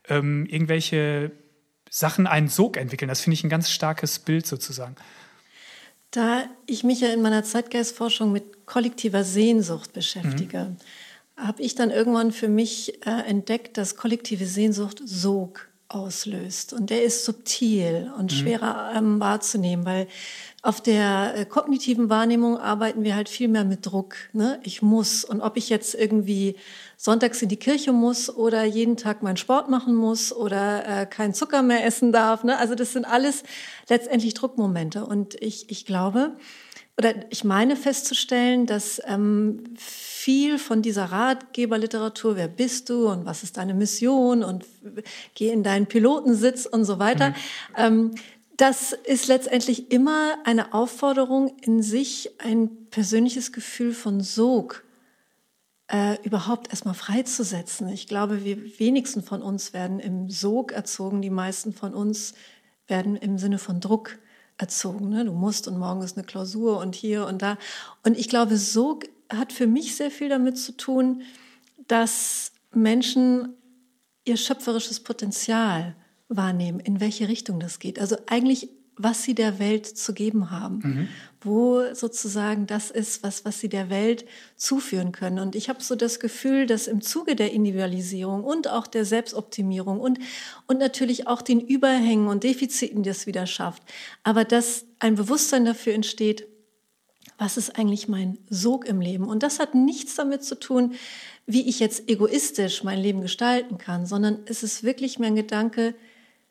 [0.09, 1.31] ähm, irgendwelche
[1.89, 3.09] Sachen einen Sog entwickeln.
[3.09, 4.95] Das finde ich ein ganz starkes Bild sozusagen.
[6.11, 10.75] Da ich mich ja in meiner Zeitgeistforschung mit kollektiver Sehnsucht beschäftige,
[11.37, 11.43] mhm.
[11.43, 16.73] habe ich dann irgendwann für mich äh, entdeckt, dass kollektive Sehnsucht Sog auslöst.
[16.73, 18.35] Und der ist subtil und mhm.
[18.35, 20.07] schwerer ähm, wahrzunehmen, weil
[20.61, 24.15] auf der äh, kognitiven Wahrnehmung arbeiten wir halt viel mehr mit Druck.
[24.33, 24.59] Ne?
[24.63, 25.23] Ich muss.
[25.23, 26.57] Und ob ich jetzt irgendwie
[26.97, 31.33] sonntags in die Kirche muss oder jeden Tag meinen Sport machen muss oder äh, keinen
[31.33, 32.43] Zucker mehr essen darf.
[32.43, 32.57] Ne?
[32.57, 33.43] Also das sind alles
[33.87, 35.05] letztendlich Druckmomente.
[35.05, 36.35] Und ich, ich glaube,
[36.97, 43.43] oder ich meine festzustellen, dass ähm, viel von dieser Ratgeberliteratur, wer bist du und was
[43.43, 44.65] ist deine Mission und
[45.35, 47.35] geh in deinen Pilotensitz und so weiter, mhm.
[47.77, 48.11] ähm,
[48.57, 54.83] das ist letztendlich immer eine Aufforderung in sich, ein persönliches Gefühl von Sog
[55.89, 57.87] äh, überhaupt erstmal freizusetzen.
[57.89, 62.33] Ich glaube, wir wenigsten von uns werden im Sog erzogen, die meisten von uns
[62.87, 64.17] werden im Sinne von Druck
[64.57, 65.09] erzogen.
[65.09, 65.25] Ne?
[65.25, 67.57] Du musst und morgen ist eine Klausur und hier und da.
[68.03, 71.21] Und ich glaube, Sog hat für mich sehr viel damit zu tun,
[71.87, 73.53] dass Menschen
[74.25, 75.95] ihr schöpferisches Potenzial
[76.27, 77.99] wahrnehmen, in welche Richtung das geht.
[77.99, 81.07] Also eigentlich was sie der Welt zu geben haben, mhm.
[81.41, 85.39] wo sozusagen das ist, was, was sie der Welt zuführen können.
[85.39, 89.99] Und ich habe so das Gefühl, dass im Zuge der Individualisierung und auch der Selbstoptimierung
[89.99, 90.19] und,
[90.65, 93.83] und natürlich auch den Überhängen und Defiziten, die es wieder schafft,
[94.23, 96.47] aber dass ein Bewusstsein dafür entsteht,
[97.37, 99.27] was ist eigentlich mein Sog im Leben?
[99.27, 100.95] Und das hat nichts damit zu tun,
[101.45, 105.93] wie ich jetzt egoistisch mein Leben gestalten kann, sondern es ist wirklich mein Gedanke,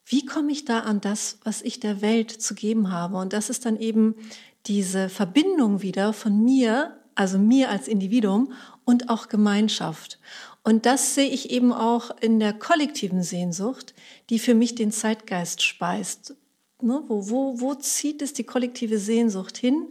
[0.06, 3.16] wie komme ich da an das, was ich der Welt zu geben habe?
[3.16, 4.14] Und das ist dann eben
[4.66, 8.52] diese Verbindung wieder von mir, also mir als Individuum
[8.84, 10.20] und auch Gemeinschaft.
[10.62, 13.94] Und das sehe ich eben auch in der kollektiven Sehnsucht,
[14.30, 16.36] die für mich den Zeitgeist speist.
[16.80, 17.02] Ne?
[17.08, 19.88] Wo, wo, wo zieht es die kollektive Sehnsucht hin?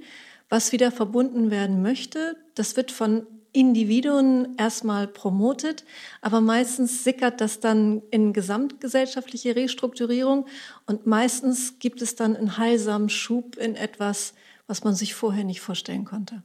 [0.47, 5.85] Was wieder verbunden werden möchte, das wird von Individuen erstmal promotet,
[6.21, 10.45] aber meistens sickert das dann in gesamtgesellschaftliche Restrukturierung
[10.85, 14.33] und meistens gibt es dann einen heilsamen Schub in etwas,
[14.67, 16.43] was man sich vorher nicht vorstellen konnte.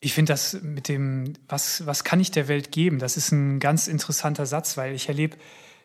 [0.00, 3.60] Ich finde das mit dem, was, was kann ich der Welt geben, das ist ein
[3.60, 5.36] ganz interessanter Satz, weil ich erlebe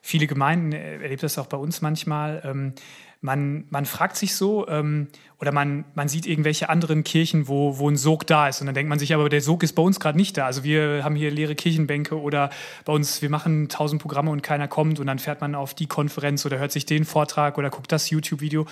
[0.02, 2.74] viele Gemeinden, erlebe das auch bei uns manchmal, ähm,
[3.22, 5.08] man, man fragt sich so, ähm,
[5.40, 8.62] oder man, man sieht irgendwelche anderen Kirchen, wo, wo ein Sog da ist.
[8.62, 10.46] Und dann denkt man sich, aber der Sog ist bei uns gerade nicht da.
[10.46, 12.50] Also wir haben hier leere Kirchenbänke oder
[12.86, 15.00] bei uns, wir machen tausend Programme und keiner kommt.
[15.00, 18.10] Und dann fährt man auf die Konferenz oder hört sich den Vortrag oder guckt das
[18.10, 18.66] YouTube-Video,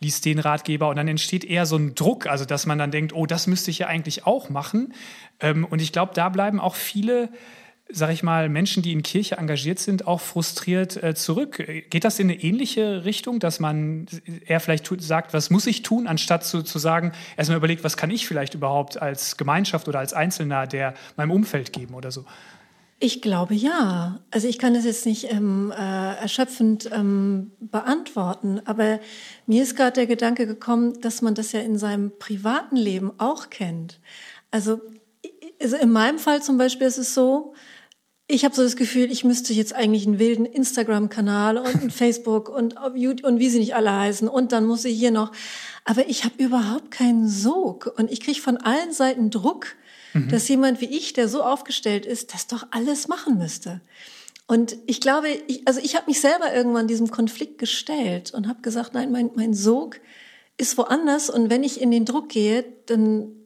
[0.00, 0.88] liest den Ratgeber.
[0.88, 3.70] Und dann entsteht eher so ein Druck, also dass man dann denkt, oh, das müsste
[3.70, 4.94] ich ja eigentlich auch machen.
[5.40, 7.30] Ähm, und ich glaube, da bleiben auch viele
[7.92, 11.56] sag ich mal, Menschen, die in Kirche engagiert sind, auch frustriert äh, zurück.
[11.90, 14.06] Geht das in eine ähnliche Richtung, dass man
[14.46, 18.10] eher vielleicht sagt, was muss ich tun, anstatt zu, zu sagen, erstmal überlegt, was kann
[18.10, 22.24] ich vielleicht überhaupt als Gemeinschaft oder als Einzelner der meinem Umfeld geben oder so?
[23.04, 24.20] Ich glaube ja.
[24.30, 29.00] Also ich kann das jetzt nicht ähm, äh, erschöpfend ähm, beantworten, aber
[29.46, 33.50] mir ist gerade der Gedanke gekommen, dass man das ja in seinem privaten Leben auch
[33.50, 33.98] kennt.
[34.52, 34.80] Also,
[35.60, 37.54] also in meinem Fall zum Beispiel ist es so,
[38.32, 42.48] ich habe so das Gefühl, ich müsste jetzt eigentlich einen wilden Instagram-Kanal und einen Facebook
[42.48, 45.32] und YouTube und wie sie nicht alle heißen und dann muss ich hier noch.
[45.84, 49.74] Aber ich habe überhaupt keinen Sog und ich kriege von allen Seiten Druck,
[50.14, 50.28] mhm.
[50.28, 53.82] dass jemand wie ich, der so aufgestellt ist, das doch alles machen müsste.
[54.46, 58.62] Und ich glaube, ich, also ich habe mich selber irgendwann diesem Konflikt gestellt und habe
[58.62, 60.00] gesagt, nein, mein, mein Sog
[60.56, 63.41] ist woanders und wenn ich in den Druck gehe, dann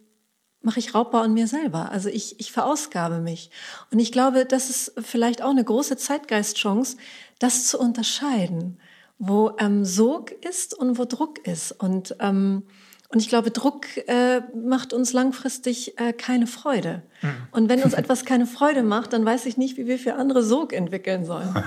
[0.66, 1.92] mache ich Raubbau an mir selber.
[1.92, 3.50] Also ich, ich verausgabe mich.
[3.92, 6.96] Und ich glaube, das ist vielleicht auch eine große Zeitgeistchance,
[7.38, 8.78] das zu unterscheiden,
[9.18, 11.70] wo ähm, Sog ist und wo Druck ist.
[11.70, 12.64] Und, ähm,
[13.10, 17.02] und ich glaube, Druck äh, macht uns langfristig äh, keine Freude.
[17.22, 17.28] Mhm.
[17.52, 20.42] Und wenn uns etwas keine Freude macht, dann weiß ich nicht, wie wir für andere
[20.42, 21.54] Sog entwickeln sollen.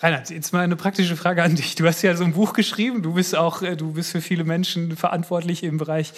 [0.00, 1.74] Reinhard, jetzt mal eine praktische Frage an dich.
[1.74, 3.02] Du hast ja so ein Buch geschrieben.
[3.02, 6.12] Du bist auch, äh, du bist für viele Menschen verantwortlich im Bereich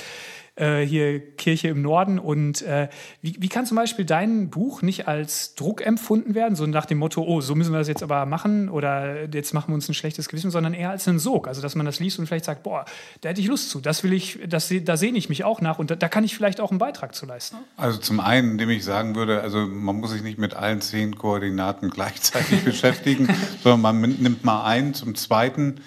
[0.56, 2.18] äh, hier Kirche im Norden.
[2.18, 2.88] Und äh,
[3.22, 6.98] wie, wie kann zum Beispiel dein Buch nicht als Druck empfunden werden, so nach dem
[6.98, 9.94] Motto, oh, so müssen wir das jetzt aber machen oder jetzt machen wir uns ein
[9.94, 11.48] schlechtes Gewissen, sondern eher als einen Sog.
[11.48, 12.84] Also dass man das liest und vielleicht sagt, boah,
[13.20, 15.78] da hätte ich Lust zu, das will ich, das, da sehne ich mich auch nach
[15.78, 17.56] und da, da kann ich vielleicht auch einen Beitrag zu leisten.
[17.76, 21.16] Also zum einen, indem ich sagen würde, also man muss sich nicht mit allen zehn
[21.16, 23.28] Koordinaten gleichzeitig beschäftigen,
[23.62, 24.94] sondern man nimmt mal einen.
[24.94, 25.80] Zum zweiten,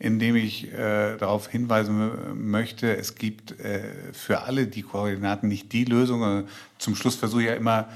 [0.00, 3.82] indem ich äh, darauf hinweisen möchte, es gibt äh,
[4.12, 6.44] für alle die Koordinaten nicht die Lösung.
[6.78, 7.88] Zum Schluss versuche ich ja immer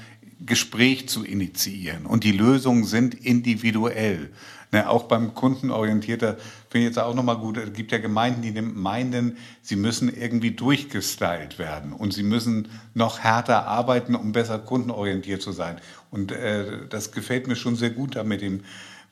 [0.45, 4.31] Gespräch zu initiieren und die Lösungen sind individuell.
[4.71, 6.37] Ne, auch beim Kundenorientierter
[6.69, 10.51] finde ich jetzt auch nochmal gut, es gibt ja Gemeinden, die meinen, sie müssen irgendwie
[10.51, 15.77] durchgestylt werden und sie müssen noch härter arbeiten, um besser kundenorientiert zu sein.
[16.11, 18.61] Und äh, das gefällt mir schon sehr gut da mit dem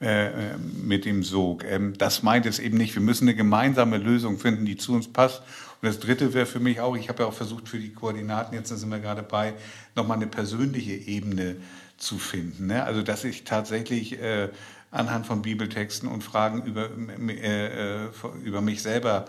[0.03, 1.63] äh, mit dem Sog.
[1.63, 2.93] Ähm, das meint es eben nicht.
[2.95, 5.41] Wir müssen eine gemeinsame Lösung finden, die zu uns passt.
[5.81, 8.53] Und das Dritte wäre für mich auch, ich habe ja auch versucht für die Koordinaten,
[8.53, 9.53] jetzt sind wir gerade bei,
[9.95, 11.55] nochmal eine persönliche Ebene
[11.97, 12.67] zu finden.
[12.67, 12.83] Ne?
[12.83, 14.49] Also dass ich tatsächlich äh,
[14.91, 16.89] anhand von Bibeltexten und Fragen über,
[17.27, 18.09] äh, äh
[18.43, 19.25] über mich selber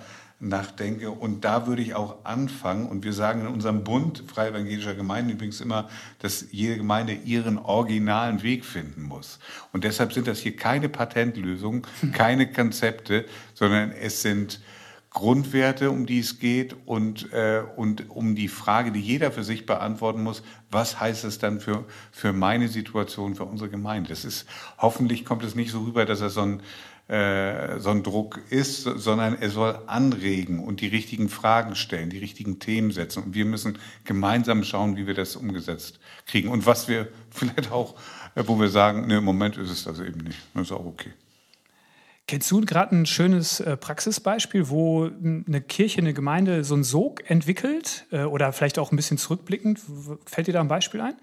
[0.49, 1.11] nachdenke.
[1.11, 2.87] Und da würde ich auch anfangen.
[2.87, 5.89] Und wir sagen in unserem Bund Freie Evangelischer Gemeinden übrigens immer,
[6.21, 9.39] dass jede Gemeinde ihren originalen Weg finden muss.
[9.73, 14.61] Und deshalb sind das hier keine Patentlösungen, keine Konzepte, sondern es sind
[15.15, 19.65] Grundwerte, um die es geht und, äh, und um die Frage, die jeder für sich
[19.65, 24.09] beantworten muss, was heißt es dann für, für meine Situation, für unsere Gemeinde?
[24.09, 24.45] Das ist,
[24.77, 26.63] hoffentlich kommt es nicht so rüber, dass er so ein
[27.07, 32.19] äh, so ein Druck ist, sondern er soll anregen und die richtigen Fragen stellen, die
[32.19, 33.25] richtigen Themen setzen.
[33.25, 36.49] Und wir müssen gemeinsam schauen, wie wir das umgesetzt kriegen.
[36.49, 37.95] Und was wir vielleicht auch,
[38.35, 40.39] äh, wo wir sagen, ne, im Moment ist es das eben nicht.
[40.55, 41.11] Das ist auch okay.
[42.27, 47.29] Kennst du gerade ein schönes äh, Praxisbeispiel, wo eine Kirche, eine Gemeinde so einen Sog
[47.29, 49.79] entwickelt oder vielleicht auch ein bisschen zurückblickend?
[50.25, 51.17] Fällt dir da ein Beispiel ein?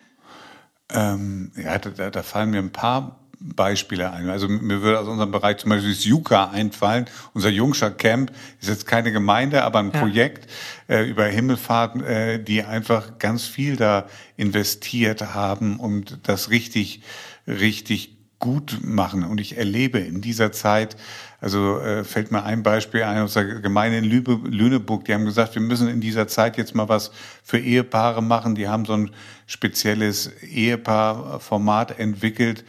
[0.93, 4.29] Ähm, ja, da, da, fallen mir ein paar Beispiele ein.
[4.29, 7.05] Also mir würde aus unserem Bereich zum Beispiel das Juka einfallen.
[7.33, 9.99] Unser Jungscher Camp ist jetzt keine Gemeinde, aber ein ja.
[9.99, 10.49] Projekt
[10.87, 14.05] äh, über Himmelfahrt, äh, die einfach ganz viel da
[14.37, 17.01] investiert haben und das richtig,
[17.47, 19.23] richtig gut machen.
[19.23, 20.97] Und ich erlebe in dieser Zeit,
[21.39, 25.25] also äh, fällt mir ein Beispiel ein aus der Gemeinde in Lübe, Lüneburg, die haben
[25.25, 27.11] gesagt, wir müssen in dieser Zeit jetzt mal was
[27.43, 28.55] für Ehepaare machen.
[28.55, 29.11] Die haben so ein
[29.45, 32.65] spezielles Ehepaarformat entwickelt,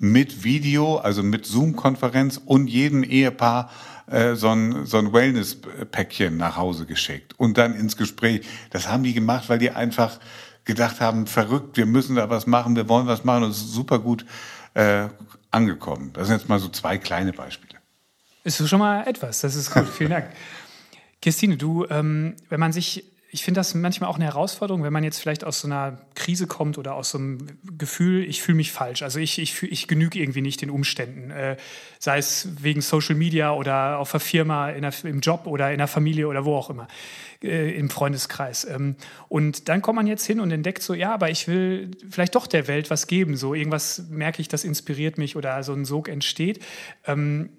[0.00, 3.70] mit Video, also mit Zoom-Konferenz und jedem Ehepaar
[4.06, 8.46] äh, so ein, so ein Wellness-Päckchen nach Hause geschickt und dann ins Gespräch.
[8.70, 10.18] Das haben die gemacht, weil die einfach
[10.64, 13.72] gedacht haben, verrückt, wir müssen da was machen, wir wollen was machen und es ist
[13.72, 14.24] super gut
[14.72, 15.08] äh,
[15.50, 16.12] angekommen.
[16.14, 17.78] Das sind jetzt mal so zwei kleine Beispiele.
[18.42, 20.26] Ist schon mal etwas, das ist gut, vielen Dank.
[21.20, 25.04] Christine, du, ähm, wenn man sich ich finde das manchmal auch eine Herausforderung, wenn man
[25.04, 27.38] jetzt vielleicht aus so einer Krise kommt oder aus so einem
[27.78, 29.02] Gefühl, ich fühle mich falsch.
[29.02, 31.30] Also ich, ich, ich genüge irgendwie nicht den Umständen.
[31.30, 31.56] Äh,
[32.00, 35.86] sei es wegen Social Media oder auf der Firma, der, im Job oder in der
[35.86, 36.88] Familie oder wo auch immer,
[37.42, 38.64] äh, im Freundeskreis.
[38.64, 38.96] Ähm,
[39.28, 42.48] und dann kommt man jetzt hin und entdeckt so, ja, aber ich will vielleicht doch
[42.48, 43.36] der Welt was geben.
[43.36, 46.64] So irgendwas merke ich, das inspiriert mich oder so ein Sog entsteht.
[47.06, 47.50] Ähm,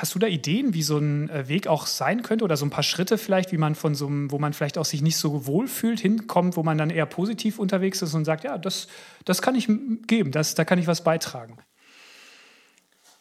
[0.00, 2.70] Hast du da Ideen, wie so ein äh, Weg auch sein könnte oder so ein
[2.70, 5.44] paar Schritte vielleicht, wie man von so einem, wo man vielleicht auch sich nicht so
[5.44, 8.86] wohl fühlt, hinkommt, wo man dann eher positiv unterwegs ist und sagt, ja, das,
[9.24, 9.68] das kann ich
[10.06, 11.58] geben, das, da kann ich was beitragen?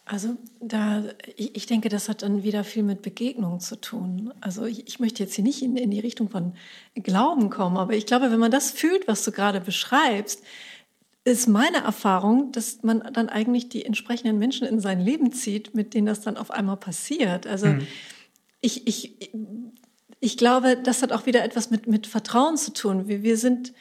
[0.05, 1.03] Also da,
[1.35, 4.31] ich, denke, das hat dann wieder viel mit Begegnungen zu tun.
[4.39, 6.53] Also ich, ich möchte jetzt hier nicht in, in die Richtung von
[6.93, 10.43] Glauben kommen, aber ich glaube, wenn man das fühlt, was du gerade beschreibst,
[11.27, 15.93] ist meine Erfahrung, dass man dann eigentlich die entsprechenden Menschen in sein Leben zieht, mit
[15.93, 17.45] denen das dann auf einmal passiert.
[17.45, 17.85] Also mhm.
[18.61, 19.31] ich, ich,
[20.21, 23.09] ich glaube, das hat auch wieder etwas mit, mit Vertrauen zu tun.
[23.09, 23.73] Wir, wir sind,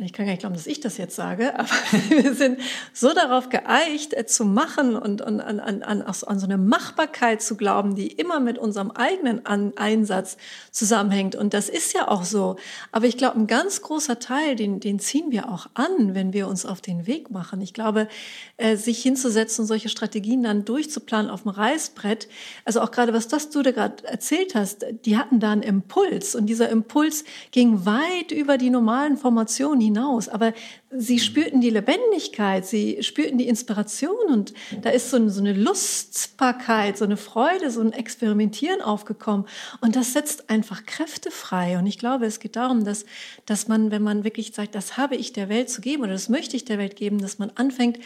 [0.00, 1.68] ich kann gar nicht glauben, dass ich das jetzt sage, aber
[2.08, 2.60] wir sind
[2.92, 7.42] so darauf geeicht, äh, zu machen und, und an, an, an, an so eine Machbarkeit
[7.42, 10.36] zu glauben, die immer mit unserem eigenen an Einsatz
[10.70, 11.34] zusammenhängt.
[11.34, 12.56] Und das ist ja auch so.
[12.92, 16.48] Aber ich glaube, ein ganz großer Teil, den, den ziehen wir auch an, wenn wir
[16.48, 17.60] uns auf den Weg machen.
[17.60, 18.08] Ich glaube,
[18.56, 22.28] äh, sich hinzusetzen und solche Strategien dann durchzuplanen auf dem Reißbrett,
[22.64, 26.34] also auch gerade was das du da gerade erzählt hast, die hatten da einen Impuls
[26.34, 30.28] und dieser Impuls ging weit über die normalen Formationen hinaus.
[30.28, 30.52] Aber
[30.90, 35.52] sie spürten die Lebendigkeit, sie spürten die Inspiration und da ist so eine, so eine
[35.52, 39.46] Lustbarkeit, so eine Freude, so ein Experimentieren aufgekommen.
[39.80, 41.78] Und das setzt einfach Kräfte frei.
[41.78, 43.04] Und ich glaube, es geht darum, dass,
[43.46, 46.28] dass man, wenn man wirklich sagt, das habe ich der Welt zu geben oder das
[46.28, 47.98] möchte ich der Welt geben, dass man anfängt,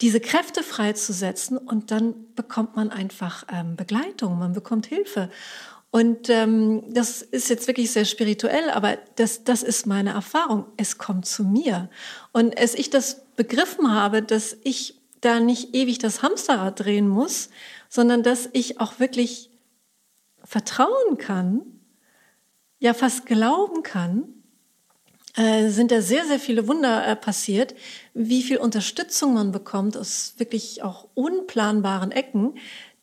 [0.00, 5.30] diese Kräfte freizusetzen und dann bekommt man einfach ähm, Begleitung, man bekommt Hilfe.
[5.96, 10.66] Und ähm, das ist jetzt wirklich sehr spirituell, aber das, das ist meine Erfahrung.
[10.76, 11.88] Es kommt zu mir.
[12.32, 17.48] Und als ich das begriffen habe, dass ich da nicht ewig das Hamsterrad drehen muss,
[17.88, 19.48] sondern dass ich auch wirklich
[20.44, 21.62] vertrauen kann,
[22.78, 24.24] ja fast glauben kann,
[25.34, 27.74] äh, sind da sehr, sehr viele Wunder äh, passiert,
[28.12, 32.52] wie viel Unterstützung man bekommt aus wirklich auch unplanbaren Ecken,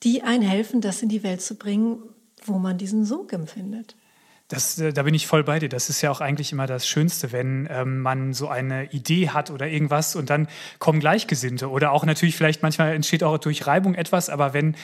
[0.03, 2.12] die einen helfen, das in die Welt zu bringen,
[2.47, 3.95] wo man diesen Sog empfindet.
[4.49, 5.69] Das, äh, da bin ich voll bei dir.
[5.69, 9.49] Das ist ja auch eigentlich immer das Schönste, wenn ähm, man so eine Idee hat
[9.49, 10.47] oder irgendwas und dann
[10.79, 11.69] kommen Gleichgesinnte.
[11.69, 14.75] Oder auch natürlich vielleicht manchmal entsteht auch durch Reibung etwas, aber wenn,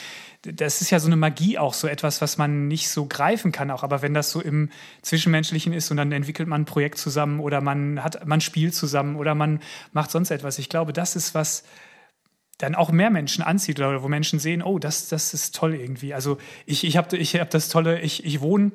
[0.42, 3.70] das ist ja so eine Magie auch, so etwas, was man nicht so greifen kann
[3.70, 3.82] auch.
[3.82, 4.70] Aber wenn das so im
[5.02, 9.14] Zwischenmenschlichen ist und dann entwickelt man ein Projekt zusammen oder man hat, man spielt zusammen
[9.16, 9.60] oder man
[9.92, 10.58] macht sonst etwas.
[10.58, 11.64] Ich glaube, das ist was,
[12.62, 16.14] dann auch mehr Menschen anzieht oder wo Menschen sehen, oh, das, das ist toll irgendwie.
[16.14, 18.72] Also ich, ich habe ich hab das tolle, ich, ich wohne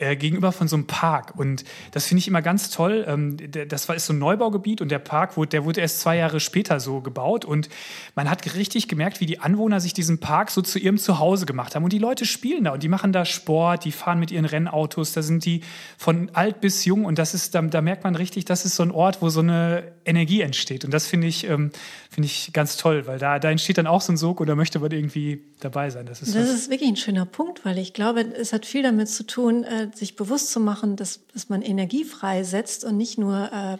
[0.00, 1.34] äh, gegenüber von so einem Park.
[1.36, 3.04] Und das finde ich immer ganz toll.
[3.06, 3.36] Ähm,
[3.68, 6.40] das war, ist so ein Neubaugebiet und der Park wurde, der wurde erst zwei Jahre
[6.40, 7.44] später so gebaut.
[7.44, 7.68] Und
[8.14, 11.74] man hat richtig gemerkt, wie die Anwohner sich diesen Park so zu ihrem Zuhause gemacht
[11.74, 11.84] haben.
[11.84, 15.12] Und die Leute spielen da und die machen da Sport, die fahren mit ihren Rennautos,
[15.12, 15.60] da sind die
[15.98, 17.04] von alt bis jung.
[17.04, 19.40] Und das ist, da, da merkt man richtig, das ist so ein Ort, wo so
[19.40, 20.86] eine Energie entsteht.
[20.86, 21.72] Und das finde ich, ähm,
[22.10, 24.54] finde ich ganz toll, weil da, da entsteht dann auch so ein Sog und da
[24.54, 26.06] möchte man irgendwie dabei sein.
[26.06, 29.08] Das ist, das ist wirklich ein schöner Punkt, weil ich glaube, es hat viel damit
[29.08, 33.50] zu tun, äh, sich bewusst zu machen, dass, dass man Energie freisetzt und nicht nur
[33.52, 33.78] äh,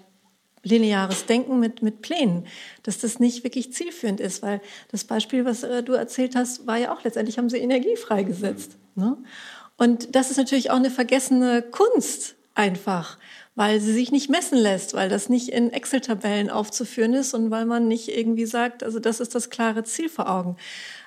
[0.63, 2.47] lineares Denken mit, mit Plänen,
[2.83, 6.77] dass das nicht wirklich zielführend ist, weil das Beispiel, was äh, du erzählt hast, war
[6.77, 8.77] ja auch letztendlich haben sie Energie freigesetzt.
[8.95, 9.17] Ne?
[9.77, 13.19] Und das ist natürlich auch eine vergessene Kunst einfach,
[13.55, 17.65] weil sie sich nicht messen lässt, weil das nicht in Excel-Tabellen aufzuführen ist und weil
[17.65, 20.57] man nicht irgendwie sagt, also das ist das klare Ziel vor Augen.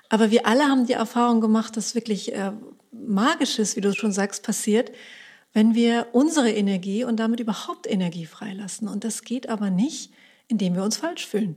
[0.10, 2.52] Aber wir alle haben die Erfahrung gemacht, dass wirklich äh,
[2.94, 4.92] Magisches, wie du schon sagst, passiert,
[5.54, 8.88] wenn wir unsere Energie und damit überhaupt Energie freilassen.
[8.88, 10.12] Und das geht aber nicht,
[10.48, 11.56] indem wir uns falsch fühlen.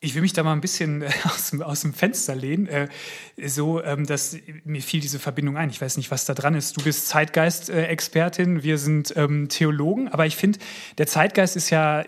[0.00, 2.68] Ich will mich da mal ein bisschen äh, aus dem, aus dem Fenster lehnen.
[2.68, 2.88] Äh,
[3.46, 5.70] so, ähm, dass mir fiel diese Verbindung ein.
[5.70, 6.76] Ich weiß nicht, was da dran ist.
[6.76, 10.60] Du bist Zeitgeist-Expertin, wir sind ähm, Theologen, aber ich finde,
[10.98, 12.04] der Zeitgeist ist ja,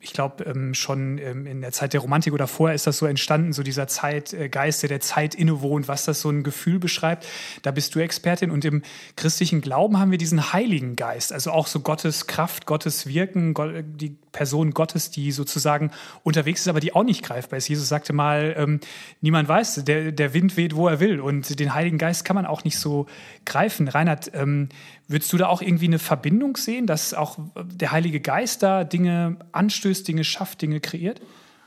[0.00, 3.06] ich glaube, ähm, schon ähm, in der Zeit der Romantik oder vorher ist das so
[3.06, 7.26] entstanden, so dieser Zeitgeist, der der Zeit innewohnt, was das so ein Gefühl beschreibt.
[7.62, 8.82] Da bist du Expertin und im
[9.16, 13.54] christlichen Glauben haben wir diesen Heiligen Geist, also auch so Gottes Kraft, Gottes Wirken,
[13.96, 15.90] die Person Gottes, die sozusagen
[16.22, 17.68] unterwegs ist, aber die auch nicht greifbar ist.
[17.68, 18.80] Jesus sagte mal, ähm,
[19.20, 21.20] niemand weiß, der, der Wind weht, wo er will.
[21.20, 23.06] Und den Heiligen Geist kann man auch nicht so
[23.44, 23.88] greifen.
[23.88, 24.68] Reinhard, ähm,
[25.08, 29.36] würdest du da auch irgendwie eine Verbindung sehen, dass auch der Heilige Geist da Dinge
[29.52, 31.20] anstößt, Dinge schafft, Dinge kreiert?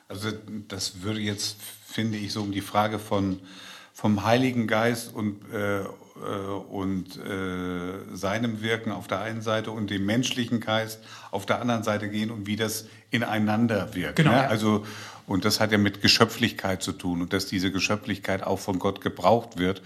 [0.07, 0.29] Also
[0.67, 3.39] das würde jetzt, finde ich, so um die Frage von
[3.93, 5.83] vom Heiligen Geist und, äh,
[6.69, 10.99] und äh, seinem Wirken auf der einen Seite und dem menschlichen Geist
[11.31, 14.17] auf der anderen Seite gehen und wie das ineinander wirkt.
[14.17, 14.31] Genau.
[14.31, 14.47] Ne?
[14.47, 14.85] Also
[15.25, 19.01] und das hat ja mit Geschöpflichkeit zu tun und dass diese Geschöpflichkeit auch von Gott
[19.01, 19.81] gebraucht wird.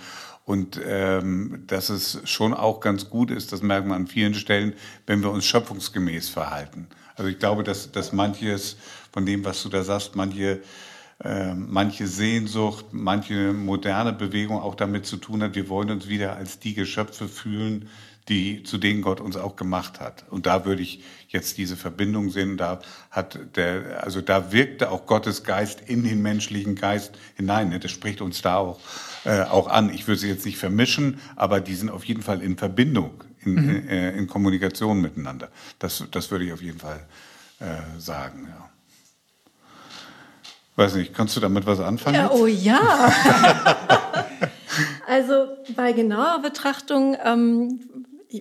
[0.45, 4.73] Und ähm, dass es schon auch ganz gut ist, das merken wir an vielen Stellen,
[5.05, 6.87] wenn wir uns schöpfungsgemäß verhalten.
[7.15, 8.77] Also ich glaube, dass, dass manches
[9.11, 10.61] von dem, was du da sagst, manche
[11.23, 16.35] äh, manche Sehnsucht, manche moderne Bewegung auch damit zu tun hat, wir wollen uns wieder
[16.35, 17.89] als die Geschöpfe fühlen,
[18.29, 20.25] die, zu denen Gott uns auch gemacht hat.
[20.29, 22.57] Und da würde ich jetzt diese Verbindung sehen.
[22.57, 27.69] Da hat der, also da wirkte auch Gottes Geist in den menschlichen Geist hinein.
[27.69, 27.79] Ne?
[27.79, 28.79] Das spricht uns da auch,
[29.23, 29.93] äh, auch an.
[29.93, 33.53] Ich würde sie jetzt nicht vermischen, aber die sind auf jeden Fall in Verbindung, in,
[33.53, 33.87] mhm.
[33.87, 35.49] äh, in Kommunikation miteinander.
[35.79, 36.99] Das, das würde ich auf jeden Fall
[37.59, 38.69] äh, sagen, ja.
[40.77, 42.15] Weiß nicht, kannst du damit was anfangen?
[42.15, 42.79] Ja, oh ja.
[45.07, 47.79] also bei genauer Betrachtung ähm,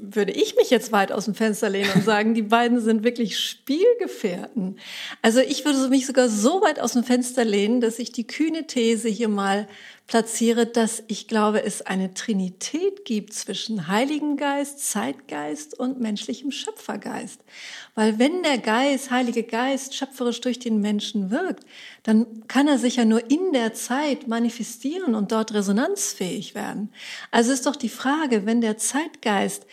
[0.02, 3.38] würde ich mich jetzt weit aus dem Fenster lehnen und sagen, die beiden sind wirklich
[3.38, 4.78] Spielgefährten.
[5.22, 8.66] Also ich würde mich sogar so weit aus dem Fenster lehnen, dass ich die kühne
[8.66, 9.66] These hier mal
[10.06, 17.40] platziere, dass ich glaube, es eine Trinität gibt zwischen Heiligen Geist, Zeitgeist und menschlichem Schöpfergeist.
[17.94, 21.64] Weil wenn der Geist, Heilige Geist, schöpferisch durch den Menschen wirkt,
[22.04, 26.92] dann kann er sich ja nur in der Zeit manifestieren und dort resonanzfähig werden.
[27.32, 29.66] Also ist doch die Frage, wenn der Zeitgeist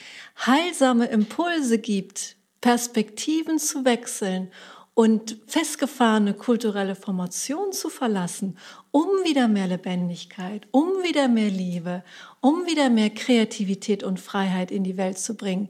[0.45, 4.49] heilsame Impulse gibt, Perspektiven zu wechseln
[4.95, 8.57] und festgefahrene kulturelle Formationen zu verlassen,
[8.91, 12.03] um wieder mehr Lebendigkeit, um wieder mehr Liebe,
[12.41, 15.69] um wieder mehr Kreativität und Freiheit in die Welt zu bringen,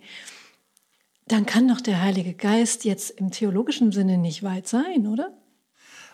[1.27, 5.31] dann kann doch der Heilige Geist jetzt im theologischen Sinne nicht weit sein, oder?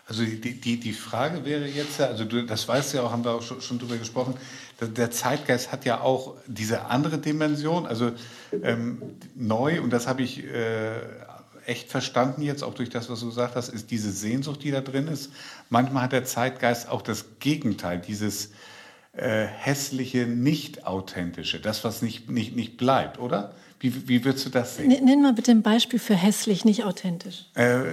[0.08, 3.24] Also die, die, die Frage wäre jetzt, also du, das weißt du ja auch, haben
[3.24, 4.34] wir auch schon, schon drüber gesprochen,
[4.82, 8.12] der Zeitgeist hat ja auch diese andere Dimension, also
[8.64, 9.02] ähm,
[9.36, 10.94] neu, und das habe ich äh,
[11.70, 14.82] echt verstanden jetzt, auch durch das, was du gesagt hast, ist diese Sehnsucht, die da
[14.82, 15.32] drin ist.
[15.70, 18.52] Manchmal hat der Zeitgeist auch das Gegenteil, dieses
[19.14, 23.54] äh, hässliche, nicht authentische, das, was nicht, nicht, nicht bleibt, oder?
[23.80, 24.90] Wie, wie würdest du das sehen?
[24.90, 27.46] Nenn mal bitte ein Beispiel für hässlich, nicht authentisch.
[27.54, 27.84] Äh,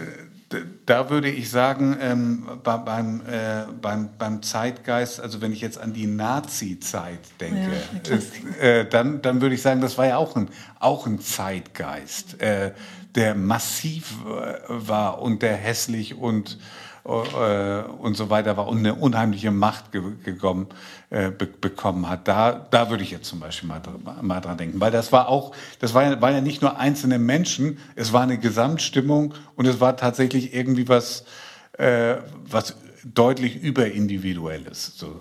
[0.85, 5.93] da würde ich sagen, ähm, beim, äh, beim, beim Zeitgeist, also wenn ich jetzt an
[5.93, 7.73] die Nazi-Zeit denke,
[8.09, 10.49] ja, äh, dann, dann würde ich sagen, das war ja auch ein,
[10.79, 12.73] auch ein Zeitgeist, äh,
[13.17, 16.59] der massiv äh, war und der hässlich und
[17.07, 20.67] äh, und so weiter war und eine unheimliche Macht ge gekommen,
[21.11, 22.27] äh, be bekommen hat.
[22.27, 23.81] Da, da würde ich jetzt zum Beispiel mal,
[24.23, 27.21] mal dran denken, weil das war auch, das war ja, war ja nicht nur einzelne
[27.21, 31.25] Menschen, es war eine Gesamtstimmung und es war tatsächlich irgendwie was,
[31.79, 34.97] äh, was deutlich überindividuelles.
[34.97, 35.21] So.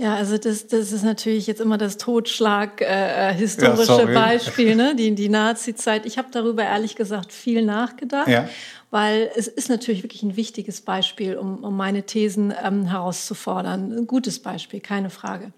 [0.00, 4.76] Ja, also das, das ist natürlich jetzt immer das Totschlag äh, äh historische ja, Beispiel,
[4.76, 4.94] ne?
[4.96, 6.06] die, die Nazi-Zeit.
[6.06, 8.48] Ich habe darüber ehrlich gesagt viel nachgedacht, ja.
[8.92, 13.92] weil es ist natürlich wirklich ein wichtiges Beispiel, um, um meine Thesen ähm, herauszufordern.
[13.92, 15.52] Ein gutes Beispiel, keine Frage.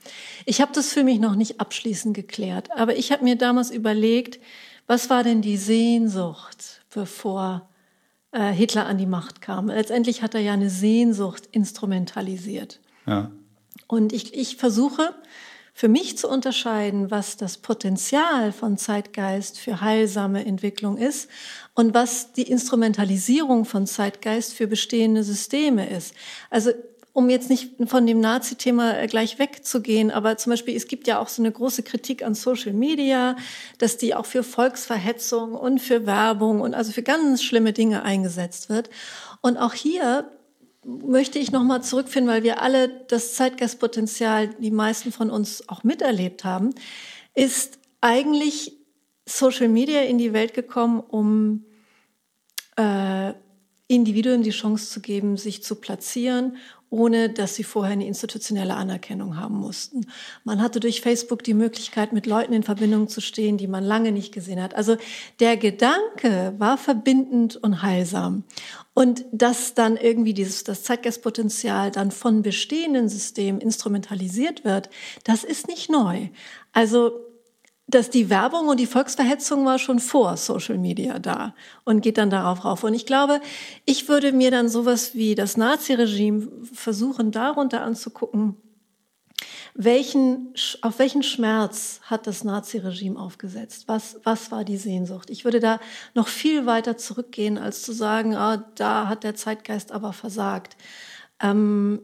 [0.47, 4.41] Ich habe das für mich noch nicht abschließend geklärt, aber ich habe mir damals überlegt,
[4.87, 7.69] was war denn die Sehnsucht, bevor
[8.33, 9.67] äh, Hitler an die Macht kam?
[9.67, 12.81] Letztendlich hat er ja eine Sehnsucht instrumentalisiert.
[13.07, 13.31] Ja.
[13.91, 15.17] Und ich, ich versuche
[15.75, 21.29] für mich zu unterscheiden, was das Potenzial von Zeitgeist für heilsame Entwicklung ist
[21.75, 26.15] und was die Instrumentalisierung von Zeitgeist für bestehende Systeme ist.
[26.51, 26.71] Also
[27.13, 31.19] um jetzt nicht von dem Nazi-Thema äh, gleich wegzugehen, aber zum Beispiel, es gibt ja
[31.19, 33.35] auch so eine große Kritik an Social Media,
[33.79, 38.69] dass die auch für Volksverhetzung und für Werbung und also für ganz schlimme Dinge eingesetzt
[38.69, 38.89] wird.
[39.41, 40.31] Und auch hier
[40.85, 46.45] möchte ich nochmal zurückfinden, weil wir alle das Zeitgeistpotenzial, die meisten von uns auch miterlebt
[46.45, 46.71] haben,
[47.35, 48.77] ist eigentlich
[49.27, 51.65] Social Media in die Welt gekommen, um
[52.77, 53.35] äh,
[53.87, 56.57] Individuen die Chance zu geben, sich zu platzieren
[56.91, 60.07] ohne dass sie vorher eine institutionelle Anerkennung haben mussten.
[60.43, 64.11] Man hatte durch Facebook die Möglichkeit, mit Leuten in Verbindung zu stehen, die man lange
[64.11, 64.75] nicht gesehen hat.
[64.75, 64.97] Also
[65.39, 68.43] der Gedanke war verbindend und heilsam.
[69.01, 74.91] Und dass dann irgendwie dieses, das Zeitgeistpotenzial dann von bestehenden Systemen instrumentalisiert wird,
[75.25, 76.29] das ist nicht neu.
[76.75, 77.13] Also
[77.87, 82.29] dass die Werbung und die Volksverhetzung war schon vor Social Media da und geht dann
[82.29, 82.85] darauf rauf.
[82.85, 83.41] Und ich glaube,
[83.87, 88.57] ich würde mir dann sowas wie das Naziregime versuchen, darunter anzugucken,
[89.85, 90.53] welchen,
[90.83, 93.85] auf welchen Schmerz hat das Naziregime aufgesetzt?
[93.87, 95.31] Was, was war die Sehnsucht?
[95.31, 95.81] Ich würde da
[96.15, 100.77] noch viel weiter zurückgehen, als zu sagen, ah, da hat der Zeitgeist aber versagt.
[101.41, 102.03] Ähm,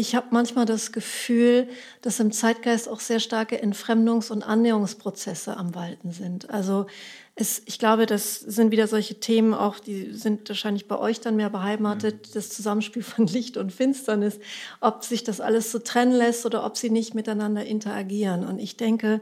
[0.00, 1.68] ich habe manchmal das Gefühl,
[2.00, 6.48] dass im Zeitgeist auch sehr starke Entfremdungs- und Annäherungsprozesse am Walten sind.
[6.48, 6.86] Also
[7.34, 11.36] es, ich glaube, das sind wieder solche Themen auch, die sind wahrscheinlich bei euch dann
[11.36, 12.32] mehr beheimatet, mhm.
[12.32, 14.40] das Zusammenspiel von Licht und Finsternis,
[14.80, 18.46] ob sich das alles so trennen lässt oder ob sie nicht miteinander interagieren.
[18.46, 19.20] Und ich denke,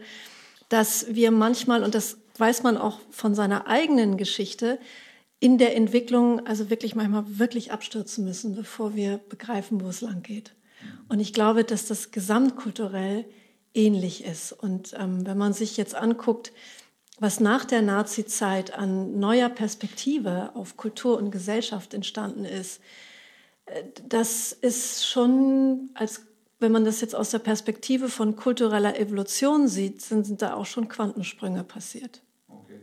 [0.69, 4.79] dass wir manchmal, und das weiß man auch von seiner eigenen Geschichte,
[5.41, 10.23] in der Entwicklung also wirklich manchmal wirklich abstürzen müssen, bevor wir begreifen, wo es lang
[10.23, 10.53] geht.
[11.09, 13.25] Und ich glaube, dass das gesamtkulturell
[13.75, 14.53] ähnlich ist.
[14.53, 16.53] Und ähm, wenn man sich jetzt anguckt,
[17.21, 22.81] was nach der Nazi-Zeit an neuer Perspektive auf Kultur und Gesellschaft entstanden ist,
[23.67, 26.23] äh, das ist schon, als
[26.61, 30.67] wenn man das jetzt aus der Perspektive von kultureller Evolution sieht, sind, sind da auch
[30.67, 32.23] schon Quantensprünge passiert.
[32.49, 32.81] Okay.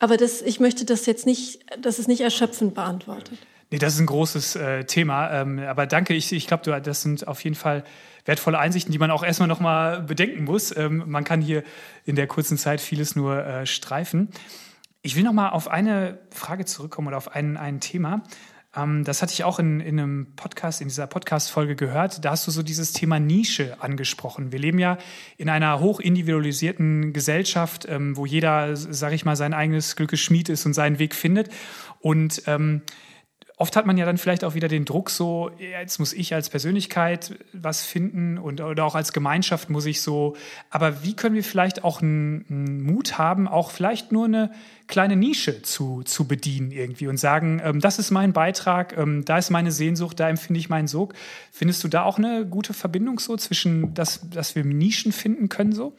[0.00, 3.38] Aber das, ich möchte das jetzt nicht, das ist nicht erschöpfend beantwortet.
[3.74, 5.32] Nee, das ist ein großes äh, Thema.
[5.32, 7.82] Ähm, aber danke, ich, ich glaube, das sind auf jeden Fall
[8.24, 10.76] wertvolle Einsichten, die man auch erstmal nochmal bedenken muss.
[10.76, 11.64] Ähm, man kann hier
[12.04, 14.28] in der kurzen Zeit vieles nur äh, streifen.
[15.02, 18.22] Ich will nochmal auf eine Frage zurückkommen oder auf ein, ein Thema.
[18.76, 22.24] Ähm, das hatte ich auch in, in einem Podcast, in dieser Podcast-Folge gehört.
[22.24, 24.52] Da hast du so dieses Thema Nische angesprochen.
[24.52, 24.98] Wir leben ja
[25.36, 30.48] in einer hoch individualisierten Gesellschaft, ähm, wo jeder, sage ich mal, sein eigenes Glückes Schmied
[30.48, 31.48] ist und seinen Weg findet.
[31.98, 32.82] Und ähm,
[33.56, 36.50] oft hat man ja dann vielleicht auch wieder den Druck so, jetzt muss ich als
[36.50, 40.36] Persönlichkeit was finden und oder auch als Gemeinschaft muss ich so.
[40.70, 44.50] Aber wie können wir vielleicht auch einen, Mut haben, auch vielleicht nur eine
[44.88, 49.38] kleine Nische zu, zu bedienen irgendwie und sagen, ähm, das ist mein Beitrag, ähm, da
[49.38, 51.14] ist meine Sehnsucht, da empfinde ich meinen Sog.
[51.52, 55.72] Findest du da auch eine gute Verbindung so zwischen, dass, dass wir Nischen finden können
[55.72, 55.96] so?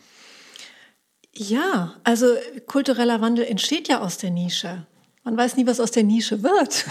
[1.34, 2.28] Ja, also
[2.66, 4.86] kultureller Wandel entsteht ja aus der Nische.
[5.26, 6.86] Man weiß nie, was aus der Nische wird.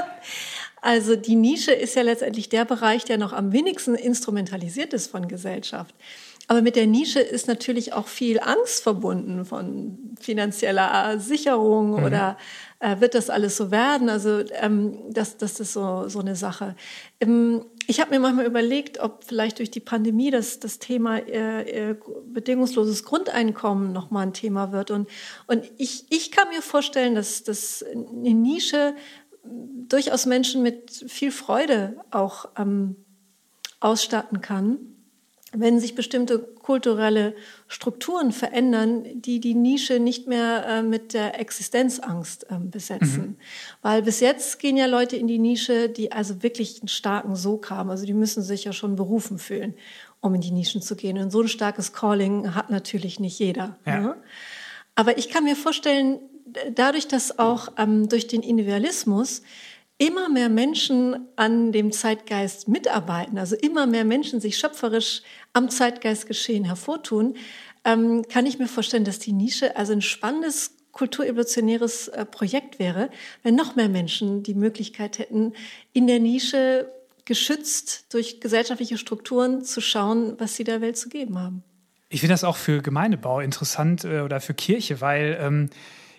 [0.80, 5.26] also die Nische ist ja letztendlich der Bereich, der noch am wenigsten instrumentalisiert ist von
[5.26, 5.94] Gesellschaft.
[6.46, 12.04] Aber mit der Nische ist natürlich auch viel Angst verbunden von finanzieller Sicherung mhm.
[12.04, 12.38] oder
[12.80, 14.08] äh, wird das alles so werden?
[14.08, 16.76] Also ähm, das, das ist so, so eine Sache.
[17.20, 21.90] Ähm, ich habe mir manchmal überlegt, ob vielleicht durch die Pandemie das, das Thema äh,
[21.90, 24.90] äh, bedingungsloses Grundeinkommen nochmal ein Thema wird.
[24.90, 25.08] Und,
[25.46, 28.94] und ich, ich kann mir vorstellen, dass, dass eine Nische
[29.44, 32.96] durchaus Menschen mit viel Freude auch ähm,
[33.80, 34.93] ausstatten kann
[35.56, 37.34] wenn sich bestimmte kulturelle
[37.68, 43.22] Strukturen verändern, die die Nische nicht mehr äh, mit der Existenzangst äh, besetzen.
[43.22, 43.36] Mhm.
[43.82, 47.70] Weil bis jetzt gehen ja Leute in die Nische, die also wirklich einen starken Sog
[47.70, 47.90] haben.
[47.90, 49.74] Also die müssen sich ja schon berufen fühlen,
[50.20, 51.18] um in die Nischen zu gehen.
[51.18, 53.76] Und so ein starkes Calling hat natürlich nicht jeder.
[53.86, 54.00] Ja.
[54.00, 54.16] Ne?
[54.94, 56.18] Aber ich kann mir vorstellen,
[56.74, 59.42] dadurch, dass auch ähm, durch den Individualismus
[59.98, 65.22] immer mehr Menschen an dem Zeitgeist mitarbeiten, also immer mehr Menschen sich schöpferisch
[65.52, 67.36] am Zeitgeistgeschehen hervortun,
[67.84, 73.10] ähm, kann ich mir vorstellen, dass die Nische also ein spannendes kulturevolutionäres äh, Projekt wäre,
[73.42, 75.52] wenn noch mehr Menschen die Möglichkeit hätten,
[75.92, 76.90] in der Nische
[77.24, 81.62] geschützt durch gesellschaftliche Strukturen zu schauen, was sie der Welt zu geben haben.
[82.08, 85.70] Ich finde das auch für Gemeindebau interessant äh, oder für Kirche, weil ähm,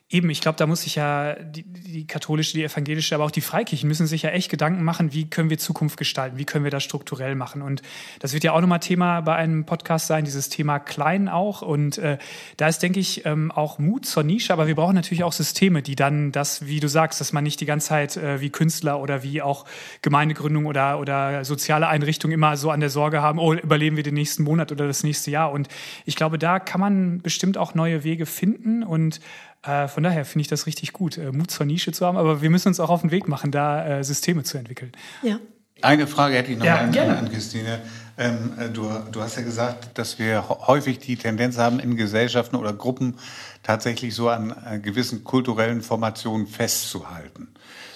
[0.07, 3.41] Eben, ich glaube, da muss sich ja die, die, katholische, die evangelische, aber auch die
[3.41, 6.69] Freikirchen müssen sich ja echt Gedanken machen, wie können wir Zukunft gestalten, wie können wir
[6.69, 7.63] das strukturell machen.
[7.63, 7.81] Und
[8.19, 11.63] das wird ja auch nochmal Thema bei einem Podcast sein, dieses Thema Klein auch.
[11.63, 12.19] Und äh,
[12.57, 15.81] da ist, denke ich, ähm, auch Mut zur Nische, aber wir brauchen natürlich auch Systeme,
[15.81, 18.99] die dann das, wie du sagst, dass man nicht die ganze Zeit äh, wie Künstler
[18.99, 19.65] oder wie auch
[20.03, 24.13] Gemeindegründung oder, oder soziale Einrichtungen immer so an der Sorge haben, oh, überleben wir den
[24.13, 25.51] nächsten Monat oder das nächste Jahr.
[25.51, 25.67] Und
[26.05, 29.19] ich glaube, da kann man bestimmt auch neue Wege finden und
[29.65, 32.41] äh, von daher finde ich das richtig gut, äh, Mut zur Nische zu haben, aber
[32.41, 34.91] wir müssen uns auch auf den Weg machen, da äh, Systeme zu entwickeln.
[35.23, 35.39] Ja.
[35.81, 37.81] Eine Frage hätte ich noch ja, an, an, Christine.
[38.17, 42.55] Ähm, äh, du, du hast ja gesagt, dass wir häufig die Tendenz haben, in Gesellschaften
[42.55, 43.15] oder Gruppen
[43.61, 47.49] tatsächlich so an gewissen kulturellen Formationen festzuhalten.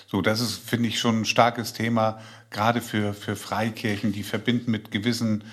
[0.08, 4.72] So, das ist, finde ich, schon ein starkes Thema, gerade für, für Freikirchen, die verbinden
[4.72, 5.44] mit gewissen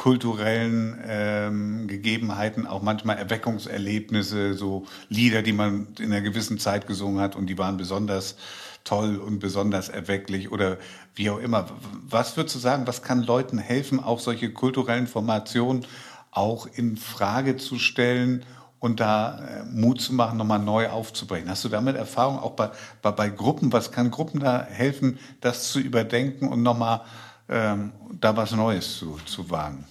[0.00, 7.20] kulturellen ähm, Gegebenheiten, auch manchmal Erweckungserlebnisse, so Lieder, die man in einer gewissen Zeit gesungen
[7.20, 8.36] hat und die waren besonders
[8.82, 10.78] toll und besonders erwecklich oder
[11.14, 11.66] wie auch immer.
[12.08, 15.84] Was würdest du sagen, was kann Leuten helfen, auch solche kulturellen Formationen
[16.30, 18.46] auch in Frage zu stellen
[18.78, 21.50] und da äh, Mut zu machen, nochmal neu aufzubrechen.
[21.50, 22.70] Hast du damit Erfahrung auch bei,
[23.02, 23.70] bei, bei Gruppen?
[23.74, 27.02] Was kann Gruppen da helfen, das zu überdenken und nochmal
[27.50, 29.84] ähm, da was Neues zu, zu wagen?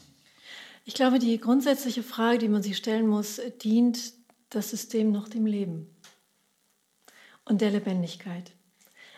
[0.86, 4.14] Ich glaube, die grundsätzliche Frage, die man sich stellen muss, dient
[4.49, 5.88] das System noch dem Leben
[7.45, 8.51] und der Lebendigkeit.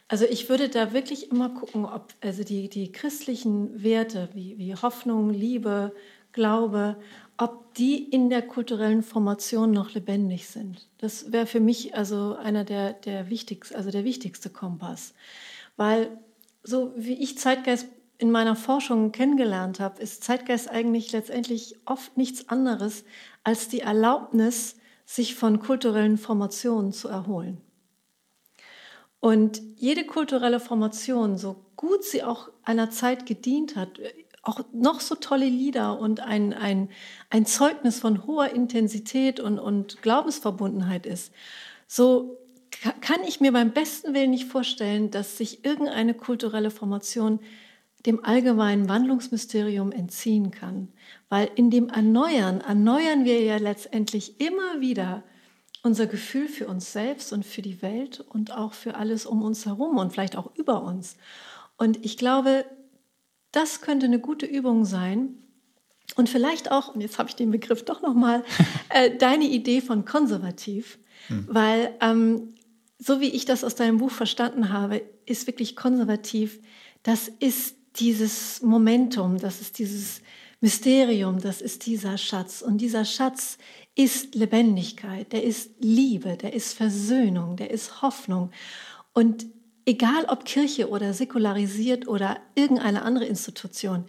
[0.07, 4.75] Also ich würde da wirklich immer gucken, ob also die, die christlichen Werte wie, wie
[4.75, 5.95] Hoffnung, Liebe,
[6.33, 6.97] Glaube,
[7.37, 10.87] ob die in der kulturellen Formation noch lebendig sind.
[10.97, 15.13] Das wäre für mich also einer der, der wichtigsten, also der wichtigste Kompass.
[15.77, 16.09] Weil
[16.63, 17.87] so wie ich Zeitgeist
[18.21, 23.03] in meiner Forschung kennengelernt habe, ist Zeitgeist eigentlich letztendlich oft nichts anderes
[23.43, 27.59] als die Erlaubnis, sich von kulturellen Formationen zu erholen.
[29.19, 33.99] Und jede kulturelle Formation, so gut sie auch einer Zeit gedient hat,
[34.43, 36.89] auch noch so tolle Lieder und ein, ein,
[37.31, 41.33] ein Zeugnis von hoher Intensität und, und Glaubensverbundenheit ist,
[41.87, 42.37] so
[43.01, 47.39] kann ich mir beim besten Willen nicht vorstellen, dass sich irgendeine kulturelle Formation
[48.05, 50.89] dem allgemeinen Wandlungsmysterium entziehen kann.
[51.29, 55.23] Weil in dem Erneuern erneuern wir ja letztendlich immer wieder
[55.83, 59.65] unser Gefühl für uns selbst und für die Welt und auch für alles um uns
[59.65, 61.17] herum und vielleicht auch über uns.
[61.77, 62.65] Und ich glaube,
[63.51, 65.37] das könnte eine gute Übung sein.
[66.15, 68.43] Und vielleicht auch, und jetzt habe ich den Begriff doch nochmal,
[68.89, 71.47] äh, deine Idee von konservativ, hm.
[71.49, 72.53] weil ähm,
[72.99, 76.59] so wie ich das aus deinem Buch verstanden habe, ist wirklich konservativ,
[77.01, 80.21] das ist dieses Momentum, das ist dieses
[80.61, 82.61] Mysterium, das ist dieser Schatz.
[82.61, 83.57] Und dieser Schatz
[83.95, 88.51] ist Lebendigkeit, der ist Liebe, der ist Versöhnung, der ist Hoffnung.
[89.13, 89.45] Und
[89.85, 94.05] egal ob Kirche oder säkularisiert oder irgendeine andere Institution,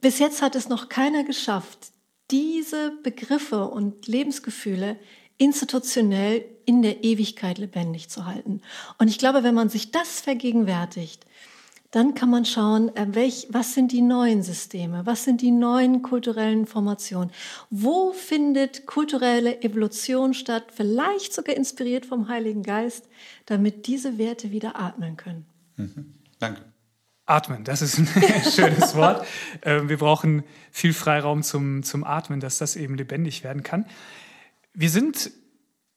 [0.00, 1.92] bis jetzt hat es noch keiner geschafft,
[2.30, 4.96] diese Begriffe und Lebensgefühle
[5.36, 8.60] institutionell in der Ewigkeit lebendig zu halten.
[8.98, 11.24] Und ich glaube, wenn man sich das vergegenwärtigt,
[11.90, 16.02] dann kann man schauen, äh, welch, was sind die neuen Systeme, was sind die neuen
[16.02, 17.32] kulturellen Formationen,
[17.70, 23.08] wo findet kulturelle Evolution statt, vielleicht sogar inspiriert vom Heiligen Geist,
[23.46, 25.46] damit diese Werte wieder atmen können.
[25.76, 26.14] Mhm.
[26.38, 26.62] Danke.
[27.26, 28.06] Atmen, das ist ein
[28.50, 29.24] schönes Wort.
[29.62, 33.86] Ähm, wir brauchen viel Freiraum zum, zum Atmen, dass das eben lebendig werden kann.
[34.72, 35.30] Wir sind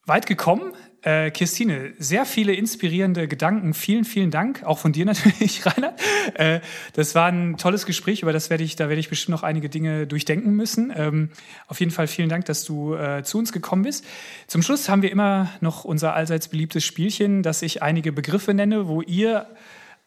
[0.05, 0.73] weit gekommen.
[1.03, 3.73] Äh, Christine, sehr viele inspirierende Gedanken.
[3.73, 4.63] Vielen, vielen Dank.
[4.63, 5.93] Auch von dir natürlich, Rainer.
[6.35, 6.61] Äh,
[6.93, 9.67] das war ein tolles Gespräch, über das werde ich, da werde ich bestimmt noch einige
[9.67, 10.93] Dinge durchdenken müssen.
[10.95, 11.29] Ähm,
[11.67, 14.05] auf jeden Fall vielen Dank, dass du äh, zu uns gekommen bist.
[14.47, 18.87] Zum Schluss haben wir immer noch unser allseits beliebtes Spielchen, dass ich einige Begriffe nenne,
[18.87, 19.47] wo ihr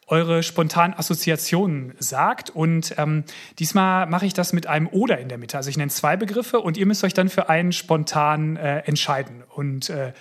[0.07, 2.49] eure spontanen Assoziationen sagt.
[2.49, 3.25] Und ähm,
[3.59, 5.59] diesmal mache ich das mit einem Oder in der Mitte.
[5.59, 9.43] Also ich nenne zwei Begriffe und ihr müsst euch dann für einen spontan äh, entscheiden.
[9.49, 10.13] Und äh,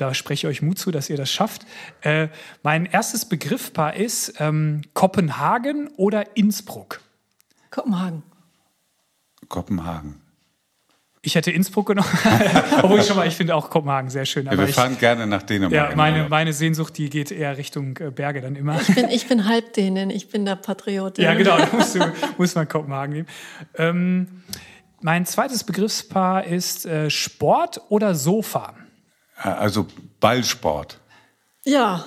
[0.00, 1.66] da spreche ich euch Mut zu, dass ihr das schafft.
[2.02, 2.28] Äh,
[2.62, 7.00] mein erstes Begriffpaar ist ähm, Kopenhagen oder Innsbruck.
[7.70, 8.22] Kopenhagen.
[9.48, 10.20] Kopenhagen.
[11.22, 12.08] Ich hätte Innsbruck genommen,
[12.82, 14.46] obwohl ich schon mal, ich finde auch Kopenhagen sehr schön.
[14.46, 15.90] Ja, wir fahren ich, gerne nach Dänemark.
[15.90, 18.80] Ja, meine, meine Sehnsucht, die geht eher Richtung äh, Berge dann immer.
[18.80, 21.18] Ich bin, ich bin Halbdänen, ich bin der Patriot.
[21.18, 22.00] Ja, genau, da musst du,
[22.38, 23.28] muss man Kopenhagen nehmen.
[23.76, 24.42] Ähm,
[25.02, 28.74] mein zweites Begriffspaar ist äh, Sport oder Sofa.
[29.42, 29.86] Also
[30.20, 31.00] Ballsport.
[31.64, 32.06] Ja,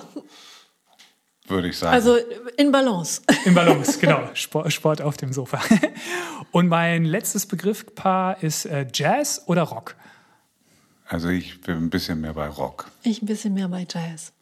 [1.46, 1.94] würde ich sagen.
[1.94, 2.16] Also
[2.56, 3.22] in Balance.
[3.44, 4.30] In Balance, genau.
[4.34, 5.60] Sport, Sport auf dem Sofa.
[6.52, 9.96] Und mein letztes Begriffpaar ist äh, Jazz oder Rock?
[11.06, 12.90] Also ich bin ein bisschen mehr bei Rock.
[13.02, 14.32] Ich ein bisschen mehr bei Jazz.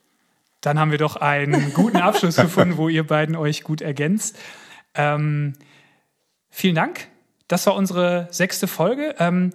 [0.60, 4.38] Dann haben wir doch einen guten Abschluss gefunden, wo ihr beiden euch gut ergänzt.
[4.94, 5.54] Ähm,
[6.50, 7.08] vielen Dank.
[7.48, 9.16] Das war unsere sechste Folge.
[9.18, 9.52] Ähm,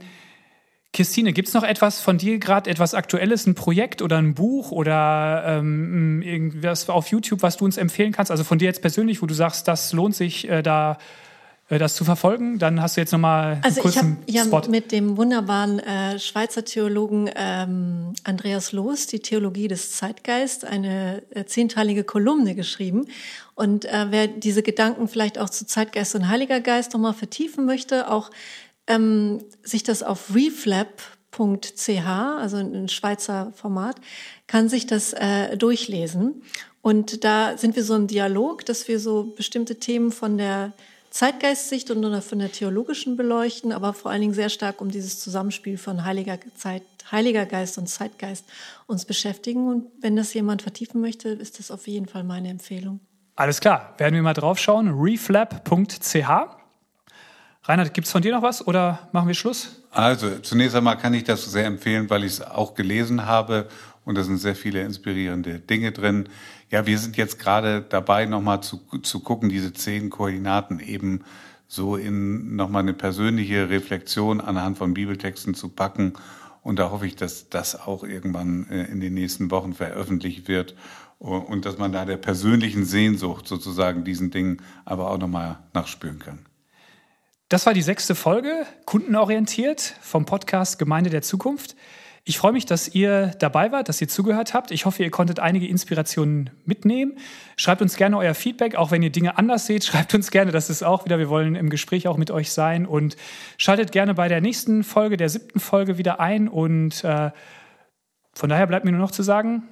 [0.93, 4.71] Christine, gibt es noch etwas von dir gerade, etwas Aktuelles, ein Projekt oder ein Buch
[4.71, 8.31] oder ähm, irgendwas auf YouTube, was du uns empfehlen kannst?
[8.31, 10.97] Also von dir jetzt persönlich, wo du sagst, das lohnt sich, äh, da
[11.69, 12.59] äh, das zu verfolgen?
[12.59, 16.19] Dann hast du jetzt nochmal also einen kurzen ich hab, ja mit dem wunderbaren äh,
[16.19, 23.07] Schweizer Theologen ähm, Andreas Loos die Theologie des Zeitgeist eine äh, zehnteilige Kolumne geschrieben
[23.55, 28.09] und äh, wer diese Gedanken vielleicht auch zu Zeitgeist und Heiliger Geist nochmal vertiefen möchte,
[28.09, 28.29] auch
[28.87, 33.97] ähm, sich das auf reflap.ch, also ein Schweizer Format,
[34.47, 36.41] kann sich das äh, durchlesen.
[36.81, 40.71] Und da sind wir so im Dialog, dass wir so bestimmte Themen von der
[41.09, 45.77] Zeitgeistsicht und von der theologischen beleuchten, aber vor allen Dingen sehr stark um dieses Zusammenspiel
[45.77, 48.45] von Heiliger, Zeit, Heiliger Geist und Zeitgeist
[48.85, 49.67] uns beschäftigen.
[49.67, 52.99] Und wenn das jemand vertiefen möchte, ist das auf jeden Fall meine Empfehlung.
[53.35, 54.89] Alles klar, werden wir mal draufschauen.
[54.89, 56.66] reflap.ch
[57.67, 59.81] Reinhard, gibt es von dir noch was oder machen wir Schluss?
[59.91, 63.67] Also zunächst einmal kann ich das sehr empfehlen, weil ich es auch gelesen habe
[64.05, 66.29] und da sind sehr viele inspirierende Dinge drin.
[66.69, 71.25] Ja, wir sind jetzt gerade dabei, nochmal zu, zu gucken, diese zehn Koordinaten eben
[71.67, 76.13] so in nochmal eine persönliche Reflexion anhand von Bibeltexten zu packen.
[76.63, 80.75] Und da hoffe ich, dass das auch irgendwann äh, in den nächsten Wochen veröffentlicht wird
[81.19, 86.46] und dass man da der persönlichen Sehnsucht sozusagen diesen Dingen aber auch nochmal nachspüren kann.
[87.49, 91.77] Das war die sechste Folge, kundenorientiert vom Podcast Gemeinde der Zukunft.
[92.25, 94.71] Ich freue mich, dass ihr dabei wart, dass ihr zugehört habt.
[94.71, 97.17] Ich hoffe, ihr konntet einige Inspirationen mitnehmen.
[97.55, 99.85] Schreibt uns gerne euer Feedback, auch wenn ihr Dinge anders seht.
[99.85, 102.85] Schreibt uns gerne, das ist auch wieder, wir wollen im Gespräch auch mit euch sein.
[102.85, 103.15] Und
[103.57, 106.49] schaltet gerne bei der nächsten Folge, der siebten Folge wieder ein.
[106.49, 107.31] Und äh,
[108.33, 109.63] von daher bleibt mir nur noch zu sagen,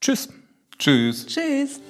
[0.00, 0.28] tschüss.
[0.76, 1.24] Tschüss.
[1.26, 1.80] Tschüss.